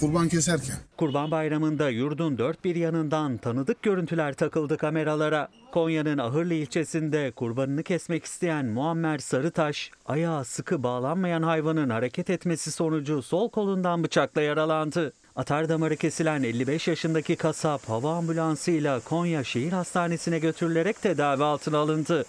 [0.00, 0.76] Kurban keserken.
[0.96, 5.48] Kurban Bayramı'nda yurdun dört bir yanından tanıdık görüntüler takıldı kameralara.
[5.72, 13.22] Konya'nın Ahırlı ilçesinde kurbanını kesmek isteyen Muammer Sarıtaş, ayağı sıkı bağlanmayan hayvanın hareket etmesi sonucu
[13.22, 15.12] sol kolundan bıçakla yaralandı.
[15.36, 22.24] Atar damarı kesilen 55 yaşındaki kasap hava ambulansıyla Konya Şehir Hastanesi'ne götürülerek tedavi altına alındı.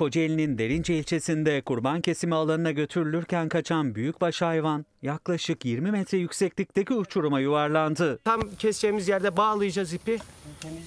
[0.00, 7.40] Kocaeli'nin Derince ilçesinde kurban kesimi alanına götürülürken kaçan büyükbaş hayvan yaklaşık 20 metre yükseklikteki uçuruma
[7.40, 8.18] yuvarlandı.
[8.24, 10.18] Tam keseceğimiz yerde bağlayacağız ipi.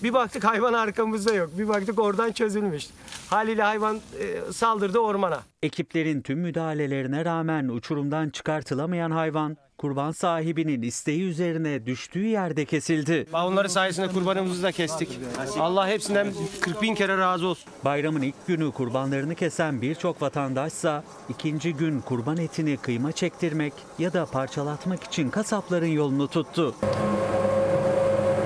[0.03, 1.49] Bir baktık hayvan arkamızda yok.
[1.57, 2.87] Bir baktık oradan çözülmüş.
[3.29, 5.43] Haliyle hayvan e, saldırdı ormana.
[5.63, 13.25] Ekiplerin tüm müdahalelerine rağmen uçurumdan çıkartılamayan hayvan kurban sahibinin isteği üzerine düştüğü yerde kesildi.
[13.33, 15.19] Onları sayesinde kurbanımızı da kestik.
[15.59, 16.27] Allah hepsinden
[16.61, 17.71] 40 bin kere razı olsun.
[17.85, 24.25] Bayramın ilk günü kurbanlarını kesen birçok vatandaşsa ikinci gün kurban etini kıyma çektirmek ya da
[24.25, 26.75] parçalatmak için kasapların yolunu tuttu.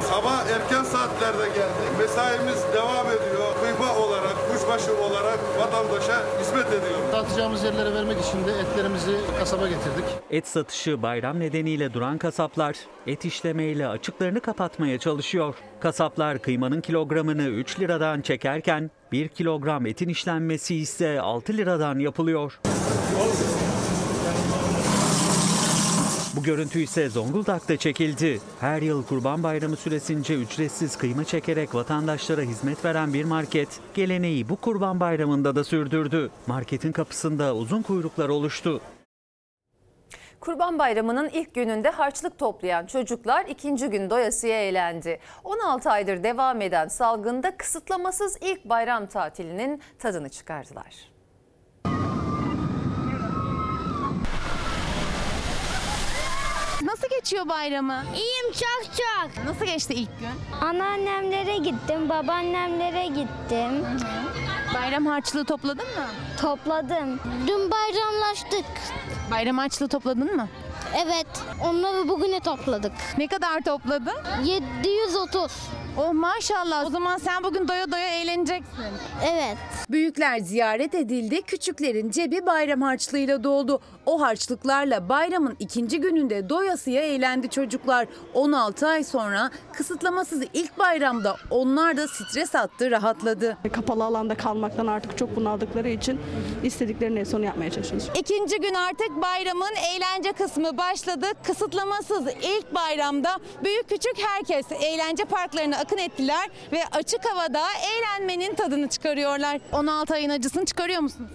[0.10, 2.00] Sabah erken saatlerde geldik.
[2.00, 3.47] Mesaimiz devam ediyor.
[4.85, 7.11] Kıyma olarak, vatandaşa hizmet ediyoruz.
[7.11, 10.05] Satacağımız yerlere vermek için de etlerimizi kasaba getirdik.
[10.31, 12.75] Et satışı bayram nedeniyle duran kasaplar
[13.07, 15.55] et işlemeyle açıklarını kapatmaya çalışıyor.
[15.79, 22.59] Kasaplar kıymanın kilogramını 3 liradan çekerken 1 kilogram etin işlenmesi ise 6 liradan yapılıyor.
[26.38, 28.39] Bu görüntü ise Zonguldak'ta çekildi.
[28.60, 34.56] Her yıl Kurban Bayramı süresince ücretsiz kıyma çekerek vatandaşlara hizmet veren bir market geleneği bu
[34.56, 36.30] Kurban Bayramı'nda da sürdürdü.
[36.47, 38.82] Marketin kapısında uzun kuyruklar oluştu.
[40.39, 45.19] Kurban Bayramı'nın ilk gününde harçlık toplayan çocuklar ikinci gün doyasıya eğlendi.
[45.43, 51.17] 16 aydır devam eden salgında kısıtlamasız ilk bayram tatilinin tadını çıkardılar.
[56.82, 58.03] Nasıl geçiyor bayramı?
[58.15, 59.45] İyiyim çok çok.
[59.45, 60.61] Nasıl geçti ilk gün?
[60.61, 63.85] Anneannemlere gittim, babaannemlere gittim.
[64.73, 66.05] Bayram harçlığı topladın mı?
[66.41, 67.19] Topladım.
[67.47, 68.65] Dün bayramlaştık.
[69.31, 70.47] Bayram harçlığı topladın mı?
[71.05, 71.27] Evet,
[71.63, 72.91] onları bugüne topladık.
[73.17, 74.17] Ne kadar topladın?
[74.43, 75.51] 730.
[75.99, 76.86] Oh maşallah.
[76.86, 78.73] O zaman sen bugün doya doya eğleneceksin.
[79.31, 79.57] Evet.
[79.89, 83.81] Büyükler ziyaret edildi, küçüklerin cebi bayram harçlığıyla doldu.
[84.05, 88.07] O harçlıklarla bayramın ikinci gününde doyasıya eğlendi çocuklar.
[88.33, 93.57] 16 ay sonra kısıtlamasız ilk bayramda onlar da stres attı, rahatladı.
[93.73, 96.19] Kapalı alanda kalmaktan artık çok bunaldıkları için
[96.63, 98.10] istediklerini en son yapmaya çalışıyoruz.
[98.15, 101.25] İkinci gün artık bayramın eğlence kısmı başladı.
[101.43, 108.89] Kısıtlamasız ilk bayramda büyük küçük herkes eğlence parklarına akın ettiler ve açık havada eğlenmenin tadını
[108.89, 109.60] çıkarıyorlar.
[109.71, 111.32] 16 ayın acısını çıkarıyor musunuz?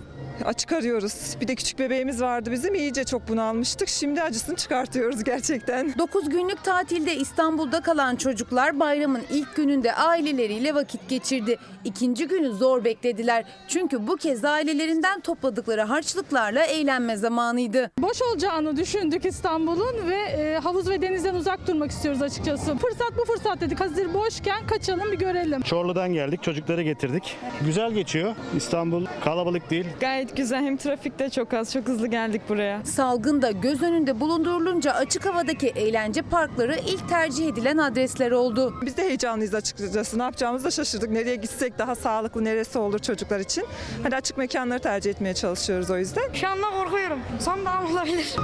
[0.57, 1.37] Çıkarıyoruz.
[1.41, 3.89] Bir de küçük bebeğimiz vardı bizim iyice çok bunalmıştık.
[3.89, 5.95] Şimdi acısını çıkartıyoruz gerçekten.
[5.99, 11.59] 9 günlük tatilde İstanbul'da kalan çocuklar bayramın ilk gününde aileleriyle vakit geçirdi.
[11.85, 13.45] İkinci günü zor beklediler.
[13.69, 17.91] Çünkü bu kez ailelerinden topladıkları harçlıklarla eğlenme zamanıydı.
[17.99, 22.77] Boş olacağını düşündük İstanbul'un ve e, havuz ve denizden uzak durmak istiyoruz açıkçası.
[22.77, 23.81] Fırsat bu fırsat dedik.
[23.81, 25.63] Hazır boşken kaçalım bir görelim.
[25.63, 27.37] Çorlu'dan geldik, çocukları getirdik.
[27.67, 28.35] Güzel geçiyor.
[28.57, 29.87] İstanbul kalabalık değil.
[30.01, 31.73] Gayet güzel hem trafik de çok az.
[31.73, 32.85] Çok hızlı geldik buraya.
[32.85, 38.75] Salgında göz önünde bulundurulunca açık havadaki eğlence parkları ilk tercih edilen adresler oldu.
[38.83, 40.19] Biz de heyecanlıyız açıkçası.
[40.19, 41.11] Ne yapacağımızı da şaşırdık.
[41.11, 43.65] Nereye gitsek daha sağlıklı, neresi olur çocuklar için.
[44.03, 46.33] Hani açık mekanları tercih etmeye çalışıyoruz o yüzden.
[46.33, 47.19] Şu anda korkuyorum.
[47.41, 48.37] Son daha olabilir.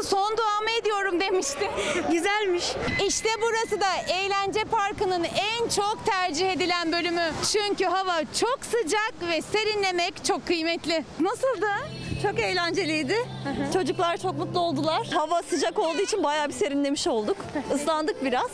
[0.00, 0.16] Nasıldı?
[0.20, 1.70] Son duamı ediyorum demişti.
[2.12, 2.64] Güzelmiş.
[3.06, 7.32] İşte burası da eğlence parkının en çok tercih edilen bölümü.
[7.52, 11.04] Çünkü hava çok sıcak ve serinlemek çok kıymetli.
[11.20, 11.66] Nasıldı?
[12.22, 13.16] Çok eğlenceliydi.
[13.72, 15.06] Çocuklar çok mutlu oldular.
[15.14, 17.36] Hava sıcak olduğu için bayağı bir serinlemiş olduk.
[17.74, 18.50] Islandık biraz.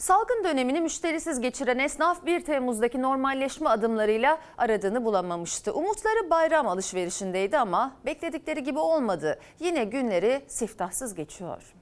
[0.00, 5.74] Salgın dönemini müşterisiz geçiren esnaf 1 Temmuz'daki normalleşme adımlarıyla aradığını bulamamıştı.
[5.74, 9.38] Umutları bayram alışverişindeydi ama bekledikleri gibi olmadı.
[9.58, 11.79] Yine günleri siftahsız geçiyor.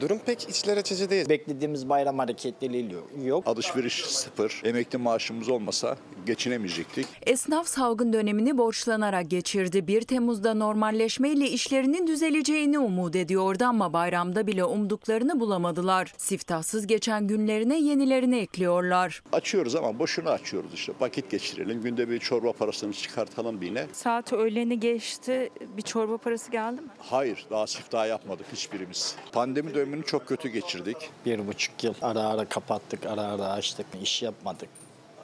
[0.00, 1.28] Durum pek içler açıcı değil.
[1.28, 3.46] Beklediğimiz bayram hareketliliği yok.
[3.46, 4.60] Alışveriş sıfır.
[4.64, 7.06] Emekli maaşımız olmasa geçinemeyecektik.
[7.26, 9.86] Esnaf salgın dönemini borçlanarak geçirdi.
[9.86, 16.12] 1 Temmuz'da normalleşmeyle işlerinin düzeleceğini umut ediyordu ama bayramda bile umduklarını bulamadılar.
[16.16, 19.22] Siftahsız geçen günlerine yenilerini ekliyorlar.
[19.32, 20.92] Açıyoruz ama boşuna açıyoruz işte.
[21.00, 21.82] Vakit geçirelim.
[21.82, 23.86] Günde bir çorba parasını çıkartalım yine.
[23.92, 25.50] Saat öğleni geçti.
[25.76, 26.88] Bir çorba parası geldi mi?
[26.98, 29.16] Hayır daha siftah yapmadık hiçbirimiz.
[29.32, 30.96] Pandemi dönemini çok kötü geçirdik.
[31.26, 34.68] Bir buçuk yıl ara ara kapattık, ara ara açtık, iş yapmadık.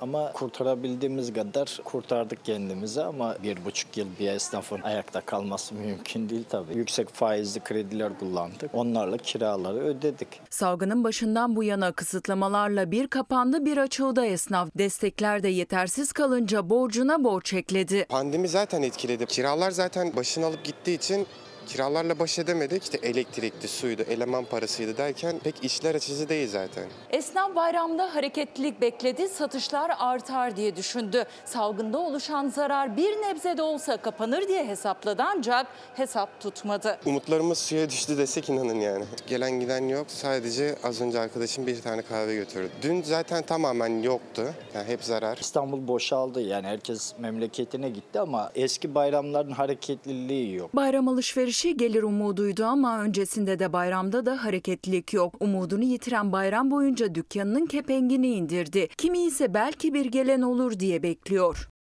[0.01, 6.45] Ama kurtarabildiğimiz kadar kurtardık kendimizi ama bir buçuk yıl bir esnafın ayakta kalması mümkün değil
[6.51, 6.75] tabii.
[6.75, 8.71] Yüksek faizli krediler kullandık.
[8.75, 10.29] Onlarla kiraları ödedik.
[10.51, 14.69] Salgının başından bu yana kısıtlamalarla bir kapandı bir açıldı esnaf.
[14.79, 18.07] Destekler de yetersiz kalınca borcuna borç ekledi.
[18.09, 19.27] Pandemi zaten etkiledi.
[19.27, 21.27] Kiralar zaten başını alıp gittiği için
[21.67, 22.83] Kiralarla baş edemedik.
[22.83, 26.85] İşte elektrikli, suydu, eleman parasıydı derken pek işler açıcı değil zaten.
[27.11, 31.25] Esnaf bayramda hareketlilik bekledi, satışlar artar diye düşündü.
[31.45, 36.99] Salgında oluşan zarar bir nebze de olsa kapanır diye hesapladı ancak hesap tutmadı.
[37.07, 39.05] Umutlarımız suya düştü desek inanın yani.
[39.27, 40.07] Gelen giden yok.
[40.09, 42.71] Sadece az önce arkadaşım bir tane kahve götürdü.
[42.83, 44.43] Dün zaten tamamen yoktu.
[44.75, 45.37] Yani hep zarar.
[45.41, 50.77] İstanbul boşaldı yani herkes memleketine gitti ama eski bayramların hareketliliği yok.
[50.77, 55.35] Bayram alışverişi gelir umuduydu ama öncesinde de bayramda da hareketlilik yok.
[55.41, 58.89] Umudunu yitiren bayram boyunca dükkanının kepengini indirdi.
[58.97, 61.72] Kimi ise belki bir gelen olur diye bekliyor.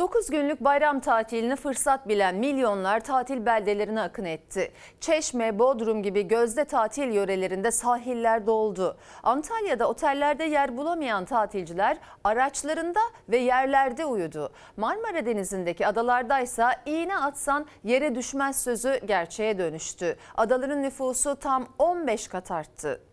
[0.00, 4.72] 9 günlük bayram tatilini fırsat bilen milyonlar tatil beldelerine akın etti.
[5.00, 8.96] Çeşme, Bodrum gibi gözde tatil yörelerinde sahiller doldu.
[9.22, 14.52] Antalya'da otellerde yer bulamayan tatilciler araçlarında ve yerlerde uyudu.
[14.76, 20.16] Marmara Denizi'ndeki adalardaysa iğne atsan yere düşmez sözü gerçeğe dönüştü.
[20.36, 23.09] Adaların nüfusu tam 15 kat arttı.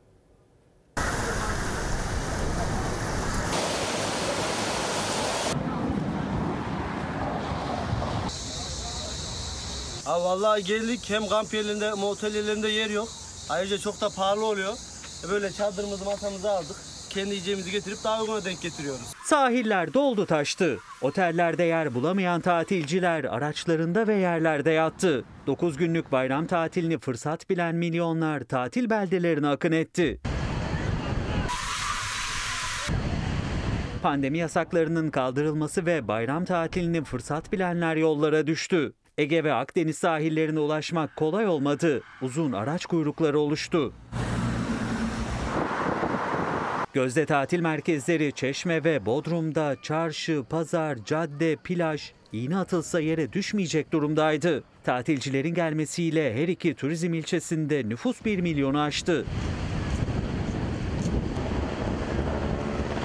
[10.08, 13.08] Ha vallahi geldik hem kamp yerlerinde, motel yerlerinde yer yok.
[13.50, 14.74] Ayrıca çok da pahalı oluyor.
[15.28, 16.76] E Böyle çadırımızı masamızı aldık.
[17.10, 19.14] Kendi yiyeceğimizi getirip daha uyguna denk getiriyoruz.
[19.26, 20.78] Sahiller doldu taştı.
[21.02, 25.24] Otellerde yer bulamayan tatilciler araçlarında ve yerlerde yattı.
[25.48, 30.22] 9 günlük bayram tatilini fırsat bilen milyonlar tatil beldelerine akın etti.
[34.04, 38.94] Pandemi yasaklarının kaldırılması ve bayram tatilini fırsat bilenler yollara düştü.
[39.18, 42.02] Ege ve Akdeniz sahillerine ulaşmak kolay olmadı.
[42.22, 43.94] Uzun araç kuyrukları oluştu.
[46.94, 54.64] Gözde tatil merkezleri Çeşme ve Bodrum'da çarşı, pazar, cadde, plaj iğne atılsa yere düşmeyecek durumdaydı.
[54.84, 59.26] Tatilcilerin gelmesiyle her iki turizm ilçesinde nüfus 1 milyonu aştı.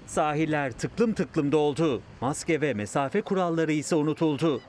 [0.07, 2.03] Sahiller tıklım tıklım doldu.
[2.21, 4.61] Maske ve mesafe kuralları ise unutuldu.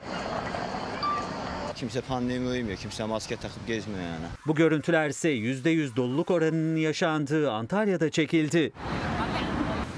[1.76, 2.78] Kimse pandemi uymuyor.
[2.78, 4.26] Kimse maske takıp gezmiyor yani.
[4.46, 8.72] Bu görüntüler ise %100 doluluk oranının yaşandığı Antalya'da çekildi.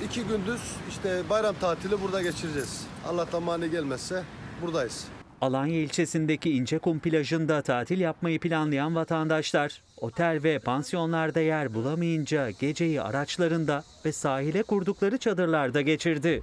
[0.05, 2.87] İki gündüz işte bayram tatili burada geçireceğiz.
[3.09, 4.23] Allah'tan mani gelmezse
[4.63, 5.05] buradayız.
[5.41, 13.85] Alanya ilçesindeki İncekum plajında tatil yapmayı planlayan vatandaşlar otel ve pansiyonlarda yer bulamayınca geceyi araçlarında
[14.05, 16.43] ve sahile kurdukları çadırlarda geçirdi.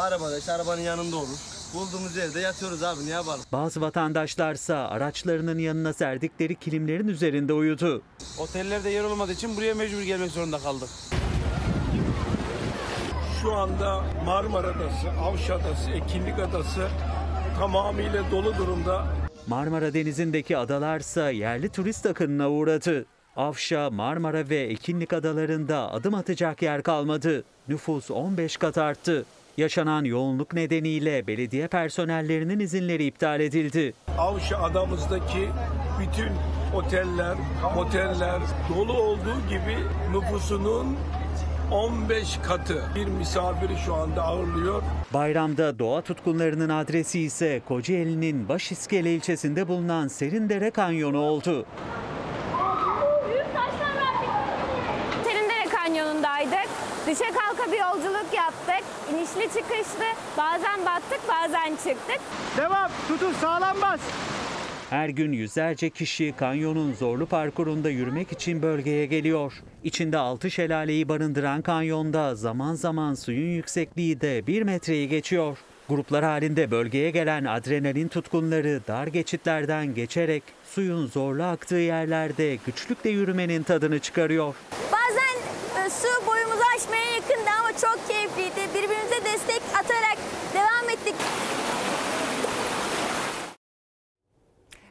[0.00, 1.59] Arabada işte arabanın yanında olur.
[1.74, 3.40] Bulduğumuz yerde yatıyoruz abi ne yapalım?
[3.52, 8.02] Bazı vatandaşlarsa araçlarının yanına serdikleri kilimlerin üzerinde uyudu.
[8.38, 10.88] Otellerde yer olmadığı için buraya mecbur gelmek zorunda kaldık.
[13.42, 16.88] Şu anda Marmara Adası, Avşa Adası, Ekinlik Adası
[17.58, 19.06] tamamıyla dolu durumda.
[19.46, 23.06] Marmara Denizi'ndeki adalarsa yerli turist akınına uğradı.
[23.36, 27.44] Afşa, Marmara ve Ekinlik adalarında adım atacak yer kalmadı.
[27.68, 29.24] Nüfus 15 kat arttı.
[29.60, 33.94] Yaşanan yoğunluk nedeniyle belediye personellerinin izinleri iptal edildi.
[34.18, 35.48] Avşa adamızdaki
[36.00, 36.28] bütün
[36.74, 37.36] oteller,
[37.76, 38.40] moteller
[38.74, 39.76] dolu olduğu gibi
[40.12, 40.96] nüfusunun
[41.70, 44.82] 15 katı bir misafiri şu anda ağırlıyor.
[45.14, 51.66] Bayramda doğa tutkunlarının adresi ise Kocaeli'nin Başiskele ilçesinde bulunan Serindere Kanyonu oldu.
[55.24, 56.68] Serindere Kanyonu'ndaydık.
[57.06, 58.99] Düşe kalka bir yolculuk yaptık.
[59.10, 60.04] İnişli çıkışlı.
[60.38, 62.20] Bazen battık bazen çıktık.
[62.56, 64.00] Devam tutun sağlam bas.
[64.90, 69.52] Her gün yüzlerce kişi kanyonun zorlu parkurunda yürümek için bölgeye geliyor.
[69.84, 75.58] İçinde 6 şelaleyi barındıran kanyonda zaman zaman suyun yüksekliği de 1 metreyi geçiyor.
[75.88, 83.62] Gruplar halinde bölgeye gelen adrenalin tutkunları dar geçitlerden geçerek suyun zorlu aktığı yerlerde güçlükle yürümenin
[83.62, 84.54] tadını çıkarıyor.
[84.92, 86.29] Bazen e, su
[86.80, 88.74] aşmaya yakındı ama çok keyifliydi.
[88.74, 90.18] Birbirimize destek atarak
[90.54, 91.14] devam ettik.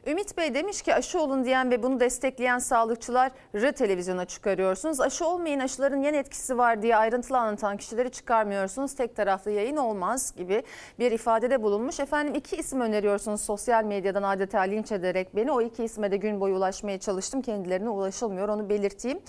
[0.10, 5.02] Ümit Bey demiş ki aşı olun diyen ve bunu destekleyen sağlıkçıları televizyona çıkarıyorsunuz.
[5.02, 8.96] Aşı olmayın aşıların yan etkisi var diye ayrıntılı anlatan kişileri çıkarmıyorsunuz.
[8.96, 10.64] Tek taraflı yayın olmaz gibi
[11.00, 12.00] bir ifadede bulunmuş.
[12.00, 15.52] Efendim iki isim öneriyorsunuz sosyal medyadan adeta linç ederek beni.
[15.52, 17.42] O iki isme de gün boyu ulaşmaya çalıştım.
[17.42, 19.20] Kendilerine ulaşılmıyor onu belirteyim.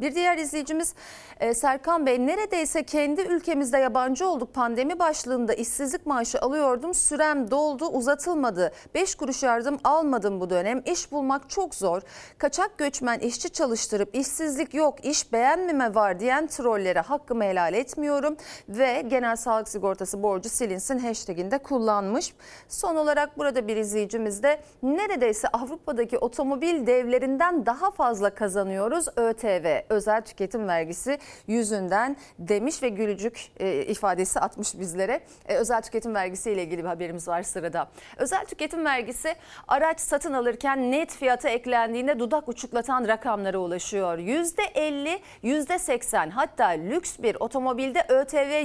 [0.00, 0.94] Bir diğer izleyicimiz
[1.40, 4.54] e, Serkan Bey neredeyse kendi ülkemizde yabancı olduk.
[4.54, 6.94] Pandemi başlığında işsizlik maaşı alıyordum.
[6.94, 8.72] Sürem doldu uzatılmadı.
[8.94, 12.02] 5 kuruş yardım almadım yaşadığım bu dönem iş bulmak çok zor.
[12.38, 18.36] Kaçak göçmen işçi çalıştırıp işsizlik yok, iş beğenmeme var diyen trollere hakkımı helal etmiyorum
[18.68, 22.34] ve genel sağlık sigortası borcu silinsin hashtaginde kullanmış.
[22.68, 30.22] Son olarak burada bir izleyicimiz de neredeyse Avrupa'daki otomobil devlerinden daha fazla kazanıyoruz ÖTV özel
[30.22, 35.20] tüketim vergisi yüzünden demiş ve gülücük e, ifadesi atmış bizlere.
[35.48, 37.88] E, özel tüketim vergisi ile ilgili bir haberimiz var sırada.
[38.16, 39.34] Özel tüketim vergisi
[39.68, 44.18] araç satın alırken net fiyata eklendiğinde dudak uçuklatan rakamlara ulaşıyor.
[44.18, 48.62] %50, %80 hatta lüks bir otomobilde ÖTV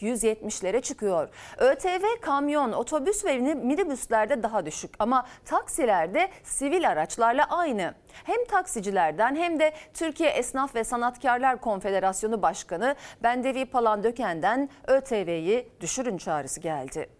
[0.00, 1.28] %170'lere çıkıyor.
[1.58, 7.94] ÖTV kamyon, otobüs ve minibüslerde daha düşük ama taksilerde sivil araçlarla aynı.
[8.24, 16.60] Hem taksicilerden hem de Türkiye Esnaf ve Sanatkarlar Konfederasyonu Başkanı Bendevi Palandöken'den ÖTV'yi düşürün çağrısı
[16.60, 17.19] geldi.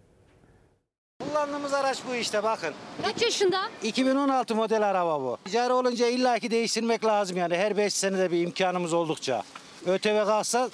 [1.29, 2.73] Kullandığımız araç bu işte bakın.
[3.03, 3.61] Kaç yaşında?
[3.83, 5.37] 2016 model araba bu.
[5.45, 9.43] Ticari olunca illaki değiştirmek lazım yani her 5 senede bir imkanımız oldukça.
[9.85, 10.69] ÖTV kalksa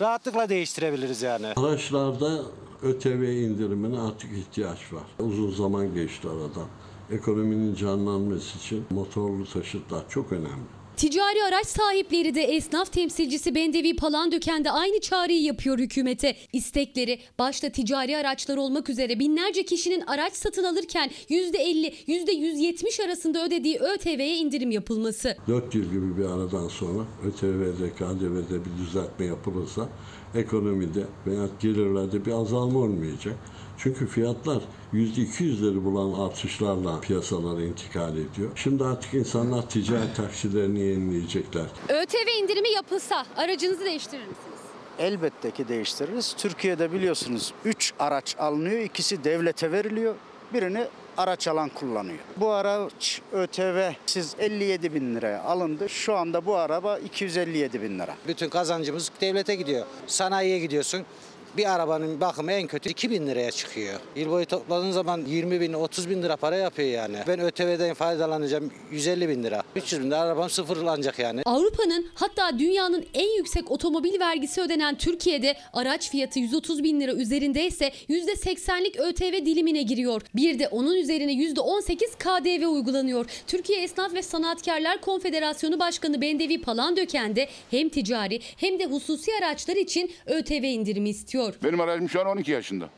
[0.00, 1.46] rahatlıkla değiştirebiliriz yani.
[1.56, 2.42] Araçlarda
[2.82, 5.02] ÖTV indirimine artık ihtiyaç var.
[5.18, 6.68] Uzun zaman geçti aradan.
[7.10, 10.81] Ekonominin canlanması için motorlu taşıtlar çok önemli.
[10.96, 16.36] Ticari araç sahipleri de esnaf temsilcisi Bendevi Palandöken de aynı çağrıyı yapıyor hükümete.
[16.52, 23.78] İstekleri başta ticari araçlar olmak üzere binlerce kişinin araç satın alırken %50, %170 arasında ödediği
[23.78, 25.36] ÖTV'ye indirim yapılması.
[25.48, 29.88] 4 yıl gibi bir aradan sonra ÖTV'de, KDV'de bir düzeltme yapılırsa
[30.34, 33.34] ekonomide veya gelirlerde bir azalma olmayacak.
[33.82, 34.62] Çünkü fiyatlar
[34.94, 38.50] %200'leri bulan artışlarla piyasalara intikal ediyor.
[38.54, 41.66] Şimdi artık insanlar ticari taksilerini yenileyecekler.
[41.88, 44.58] ÖTV indirimi yapılsa aracınızı değiştirir misiniz?
[44.98, 46.34] Elbette ki değiştiririz.
[46.38, 48.80] Türkiye'de biliyorsunuz 3 araç alınıyor.
[48.80, 50.14] ikisi devlete veriliyor.
[50.54, 50.84] Birini
[51.16, 52.18] araç alan kullanıyor.
[52.36, 55.88] Bu araç ÖTV siz 57 bin liraya alındı.
[55.88, 58.16] Şu anda bu araba 257 bin lira.
[58.28, 59.86] Bütün kazancımız devlete gidiyor.
[60.06, 61.04] Sanayiye gidiyorsun.
[61.56, 64.00] Bir arabanın bakımı en kötü 2000 liraya çıkıyor.
[64.16, 67.16] Yıl boyu topladığın zaman 20 bin, 30 bin lira para yapıyor yani.
[67.28, 69.62] Ben ÖTV'den faydalanacağım 150 bin lira.
[69.76, 71.42] 300 bin lira arabam sıfırlanacak yani.
[71.44, 77.92] Avrupa'nın hatta dünyanın en yüksek otomobil vergisi ödenen Türkiye'de araç fiyatı 130 bin lira üzerindeyse
[78.08, 80.22] %80'lik ÖTV dilimine giriyor.
[80.34, 83.26] Bir de onun üzerine %18 KDV uygulanıyor.
[83.46, 89.76] Türkiye Esnaf ve Sanatkarlar Konfederasyonu Başkanı Bendevi Palandöken de hem ticari hem de hususi araçlar
[89.76, 91.41] için ÖTV indirimi istiyor.
[91.64, 92.88] Benim aracım şu an 12 yaşında.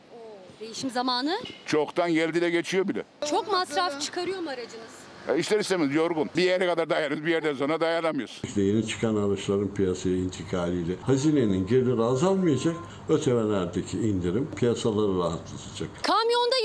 [0.60, 3.02] Değişim zamanı Çoktan geldi de geçiyor bile.
[3.30, 5.03] çok masraf çıkarıyor mu aracınız?
[5.28, 6.30] E ister istemez yorgun.
[6.36, 8.40] Bir yere kadar dayanırız, bir yerden sonra dayanamıyoruz.
[8.44, 12.74] İşte yeni çıkan araçların piyasaya intikaliyle hazinenin geliri azalmayacak.
[13.08, 15.88] ÖTV'lerdeki indirim piyasaları rahatlatacak.
[16.02, 16.56] Kamyonda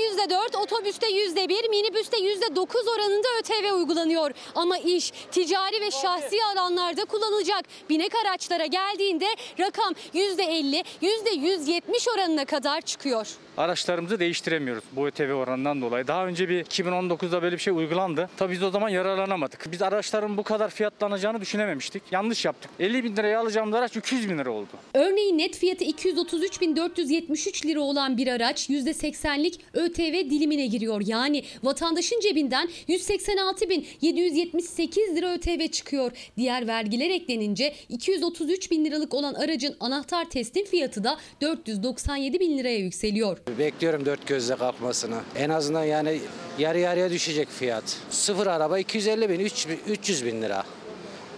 [0.52, 4.30] %4, otobüste %1, minibüste %9 oranında ÖTV uygulanıyor.
[4.54, 9.26] Ama iş ticari ve şahsi alanlarda kullanılacak binek araçlara geldiğinde
[9.60, 11.82] rakam %50, %170
[12.14, 13.26] oranına kadar çıkıyor.
[13.60, 16.06] Araçlarımızı değiştiremiyoruz bu ÖTV oranından dolayı.
[16.06, 18.28] Daha önce bir 2019'da böyle bir şey uygulandı.
[18.36, 19.72] Tabii biz o zaman yararlanamadık.
[19.72, 22.02] Biz araçların bu kadar fiyatlanacağını düşünememiştik.
[22.10, 22.70] Yanlış yaptık.
[22.80, 24.68] 50 bin liraya alacağımız araç 200 bin lira oldu.
[24.94, 31.02] Örneğin net fiyatı 233.473 lira olan bir araç %80'lik ÖTV dilimine giriyor.
[31.06, 36.12] Yani vatandaşın cebinden 186.778 lira ÖTV çıkıyor.
[36.36, 42.78] Diğer vergiler eklenince 233 bin liralık olan aracın anahtar teslim fiyatı da 497 bin liraya
[42.78, 43.38] yükseliyor.
[43.58, 45.20] Bekliyorum dört gözle kalkmasını.
[45.36, 46.20] En azından yani
[46.58, 47.96] yarı yarıya düşecek fiyat.
[48.10, 49.50] Sıfır araba 250 bin,
[49.86, 50.64] 300 bin lira.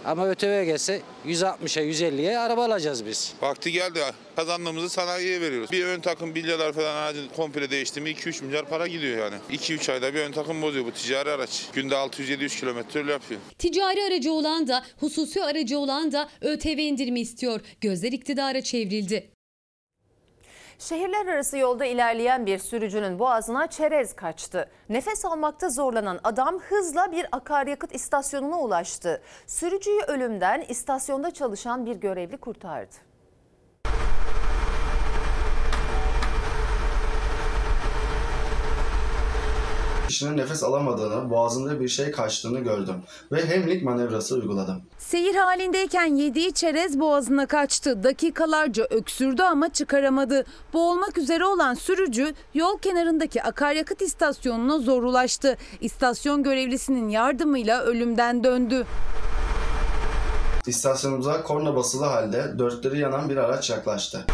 [0.05, 3.33] Ama ÖTV gelse 160'a 150'ye araba alacağız biz.
[3.41, 3.99] Vakti geldi.
[4.35, 5.71] Kazandığımızı sanayiye veriyoruz.
[5.71, 9.35] Bir ön takım bilyalar falan aracın komple değişti mi 2-3 milyar para gidiyor yani.
[9.51, 11.65] 2-3 ayda bir ön takım bozuyor bu ticari araç.
[11.73, 13.41] Günde 600-700 kilometre yapıyor.
[13.59, 17.61] Ticari aracı olan da hususi aracı olan da ÖTV indirimi istiyor.
[17.81, 19.32] Gözler iktidara çevrildi.
[20.83, 24.69] Şehirler arası yolda ilerleyen bir sürücünün boğazına çerez kaçtı.
[24.89, 29.21] Nefes almakta zorlanan adam hızla bir akaryakıt istasyonuna ulaştı.
[29.47, 32.95] Sürücüyü ölümden istasyonda çalışan bir görevli kurtardı.
[40.23, 42.95] Kişinin nefes alamadığını, boğazında bir şey kaçtığını gördüm
[43.31, 44.81] ve hemlik manevrası uyguladım.
[44.97, 48.03] Seyir halindeyken yediği çerez boğazına kaçtı.
[48.03, 50.45] Dakikalarca öksürdü ama çıkaramadı.
[50.73, 55.57] Boğulmak üzere olan sürücü yol kenarındaki akaryakıt istasyonuna zor ulaştı.
[55.81, 58.85] İstasyon görevlisinin yardımıyla ölümden döndü.
[60.67, 64.25] İstasyonumuza korna basılı halde dörtleri yanan bir araç yaklaştı.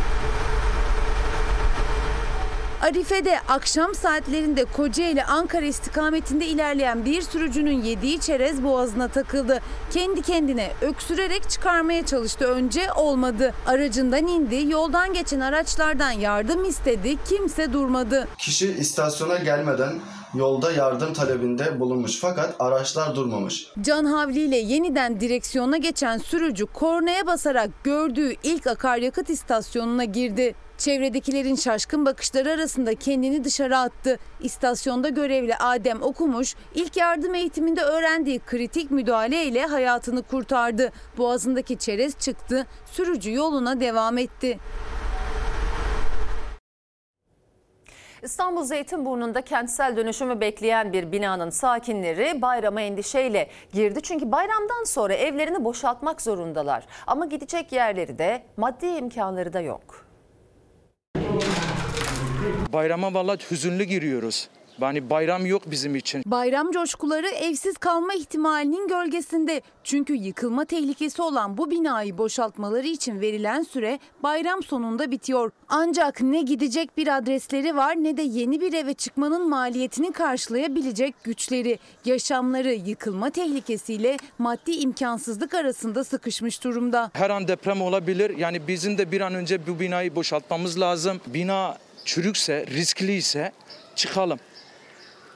[2.82, 9.60] Arife'de akşam saatlerinde Kocaeli Ankara istikametinde ilerleyen bir sürücünün yediği çerez boğazına takıldı.
[9.92, 13.54] Kendi kendine öksürerek çıkarmaya çalıştı önce olmadı.
[13.66, 18.28] Aracından indi, yoldan geçen araçlardan yardım istedi, kimse durmadı.
[18.38, 19.94] Kişi istasyona gelmeden
[20.34, 23.68] yolda yardım talebinde bulunmuş fakat araçlar durmamış.
[23.82, 30.56] Can havliyle yeniden direksiyona geçen sürücü kornaya basarak gördüğü ilk akaryakıt istasyonuna girdi.
[30.80, 34.20] Çevredekilerin şaşkın bakışları arasında kendini dışarı attı.
[34.40, 40.92] İstasyonda görevli Adem Okumuş ilk yardım eğitiminde öğrendiği kritik müdahale ile hayatını kurtardı.
[41.18, 44.60] Boğazındaki çerez çıktı, sürücü yoluna devam etti.
[48.24, 54.02] İstanbul Zeytinburnu'nda kentsel dönüşümü bekleyen bir binanın sakinleri bayrama endişeyle girdi.
[54.04, 56.86] Çünkü bayramdan sonra evlerini boşaltmak zorundalar.
[57.08, 60.09] Ama gidecek yerleri de maddi imkanları da yok.
[62.74, 64.50] Bayrama vallahi hüzünlü giriyoruz.
[64.82, 66.24] Yani bayram yok bizim için.
[66.26, 69.62] Bayram coşkuları evsiz kalma ihtimalinin gölgesinde.
[69.84, 75.52] Çünkü yıkılma tehlikesi olan bu binayı boşaltmaları için verilen süre bayram sonunda bitiyor.
[75.70, 81.80] Ancak ne gidecek bir adresleri var ne de yeni bir eve çıkmanın maliyetini karşılayabilecek güçleri.
[82.06, 87.12] Yaşamları yıkılma tehlikesiyle maddi imkansızlık arasında sıkışmış durumda.
[87.14, 88.38] Her an deprem olabilir.
[88.38, 91.22] Yani bizim de bir an önce bu binayı boşaltmamız lazım.
[91.28, 93.52] Bina çürükse, riskliyse
[93.96, 94.40] çıkalım.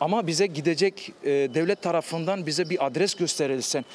[0.03, 3.85] Ama bize gidecek e, devlet tarafından bize bir adres gösterilsin.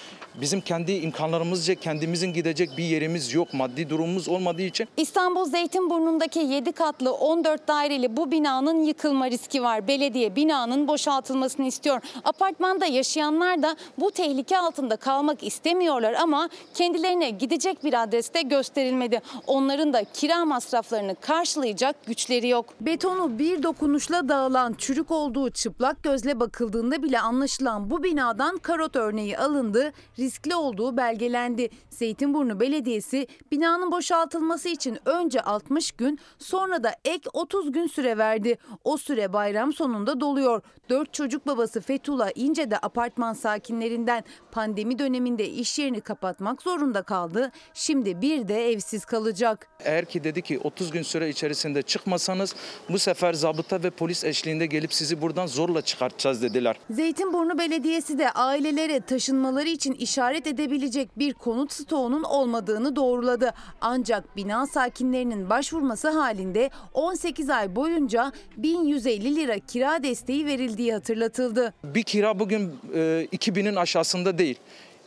[0.40, 3.54] Bizim kendi imkanlarımızca kendimizin gidecek bir yerimiz yok.
[3.54, 4.88] Maddi durumumuz olmadığı için.
[4.96, 9.88] İstanbul Zeytinburnu'ndaki 7 katlı 14 daireli bu binanın yıkılma riski var.
[9.88, 12.00] Belediye binanın boşaltılmasını istiyor.
[12.24, 19.22] Apartmanda yaşayanlar da bu tehlike altında kalmak istemiyorlar ama kendilerine gidecek bir adreste gösterilmedi.
[19.46, 22.66] Onların da kira masraflarını karşılayacak güçleri yok.
[22.80, 29.38] Betonu bir dokunuşla dağılan çürük olduğu çıplak gözle bakıldığında bile anlaşılan bu binadan karot örneği
[29.38, 29.92] alındı.
[30.18, 31.68] Riskli olduğu belgelendi.
[31.90, 38.58] Zeytinburnu Belediyesi binanın boşaltılması için önce 60 gün sonra da ek 30 gün süre verdi.
[38.84, 40.62] O süre bayram sonunda doluyor.
[40.88, 47.52] 4 çocuk babası Fethullah İnce de apartman sakinlerinden pandemi döneminde iş yerini kapatmak zorunda kaldı.
[47.74, 49.68] Şimdi bir de evsiz kalacak.
[49.80, 52.54] Eğer ki dedi ki 30 gün süre içerisinde çıkmasanız
[52.88, 56.76] bu sefer zabıta ve polis eşliğinde gelip sizi buradan zorla çıkartacağız dediler.
[56.90, 63.54] Zeytinburnu Belediyesi de ailelere taşınmaları için işaret edebilecek bir konut stoğunun olmadığını doğruladı.
[63.80, 71.74] Ancak bina sakinlerinin başvurması halinde 18 ay boyunca 1150 lira kira desteği verildiği hatırlatıldı.
[71.84, 72.98] Bir kira bugün e,
[73.32, 74.58] 2000'in aşağısında değil.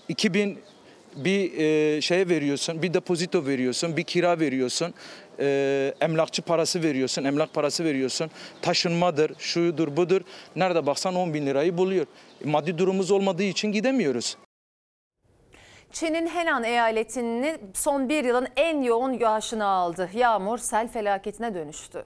[0.09, 0.59] 2000
[1.15, 4.93] bir e, şeye veriyorsun, bir depozito veriyorsun, bir kira veriyorsun,
[5.39, 8.31] e, emlakçı parası veriyorsun, emlak parası veriyorsun,
[8.61, 10.21] taşınmadır, şudur budur.
[10.55, 12.05] Nerede baksan 10 bin lirayı buluyor.
[12.45, 14.37] Maddi durumumuz olmadığı için gidemiyoruz.
[15.91, 20.09] Çin'in Henan eyaletini son bir yılın en yoğun yağışını aldı.
[20.13, 22.05] Yağmur sel felaketine dönüştü.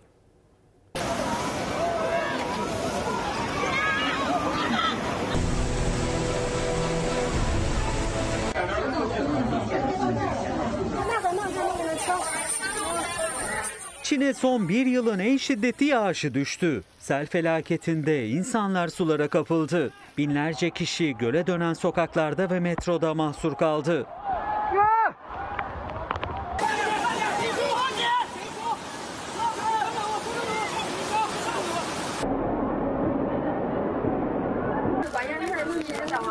[14.15, 16.83] Çin'e son bir yılın en şiddetli yağışı düştü.
[16.99, 19.91] Sel felaketinde insanlar sulara kapıldı.
[20.17, 24.05] Binlerce kişi göle dönen sokaklarda ve metroda mahsur kaldı.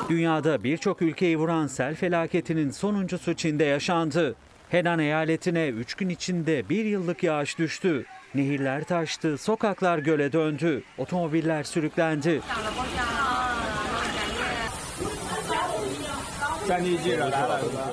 [0.08, 4.36] Dünyada birçok ülkeyi vuran sel felaketinin sonuncusu Çin'de yaşandı.
[4.68, 8.04] Henan eyaletine 3 gün içinde bir yıllık yağış düştü.
[8.34, 12.40] Nehirler taştı, sokaklar göle döndü, otomobiller sürüklendi.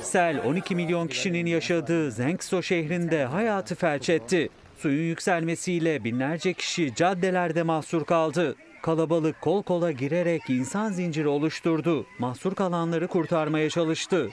[0.02, 4.50] Sel 12 milyon kişinin yaşadığı Zengso şehrinde hayatı felç etti.
[4.78, 8.56] Suyun yükselmesiyle binlerce kişi caddelerde mahsur kaldı.
[8.82, 12.06] Kalabalık kol kola girerek insan zinciri oluşturdu.
[12.20, 14.30] Mahsur kalanları kurtarmaya çalıştı.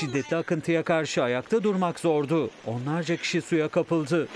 [0.00, 2.50] Şiddetli akıntıya karşı ayakta durmak zordu.
[2.66, 4.28] Onlarca kişi suya kapıldı.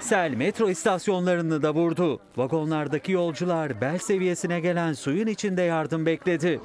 [0.00, 2.20] Sel metro istasyonlarını da vurdu.
[2.36, 6.60] Vagonlardaki yolcular bel seviyesine gelen suyun içinde yardım bekledi.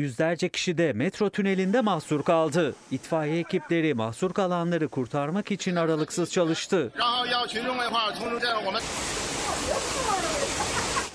[0.00, 2.74] Yüzlerce kişi de metro tünelinde mahsur kaldı.
[2.90, 6.92] İtfaiye ekipleri mahsur kalanları kurtarmak için aralıksız çalıştı.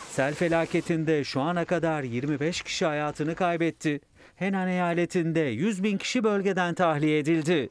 [0.10, 4.02] Sel felaketinde şu ana kadar 25 kişi hayatını kaybetti.
[4.36, 7.70] Henan eyaletinde 100 bin kişi bölgeden tahliye edildi.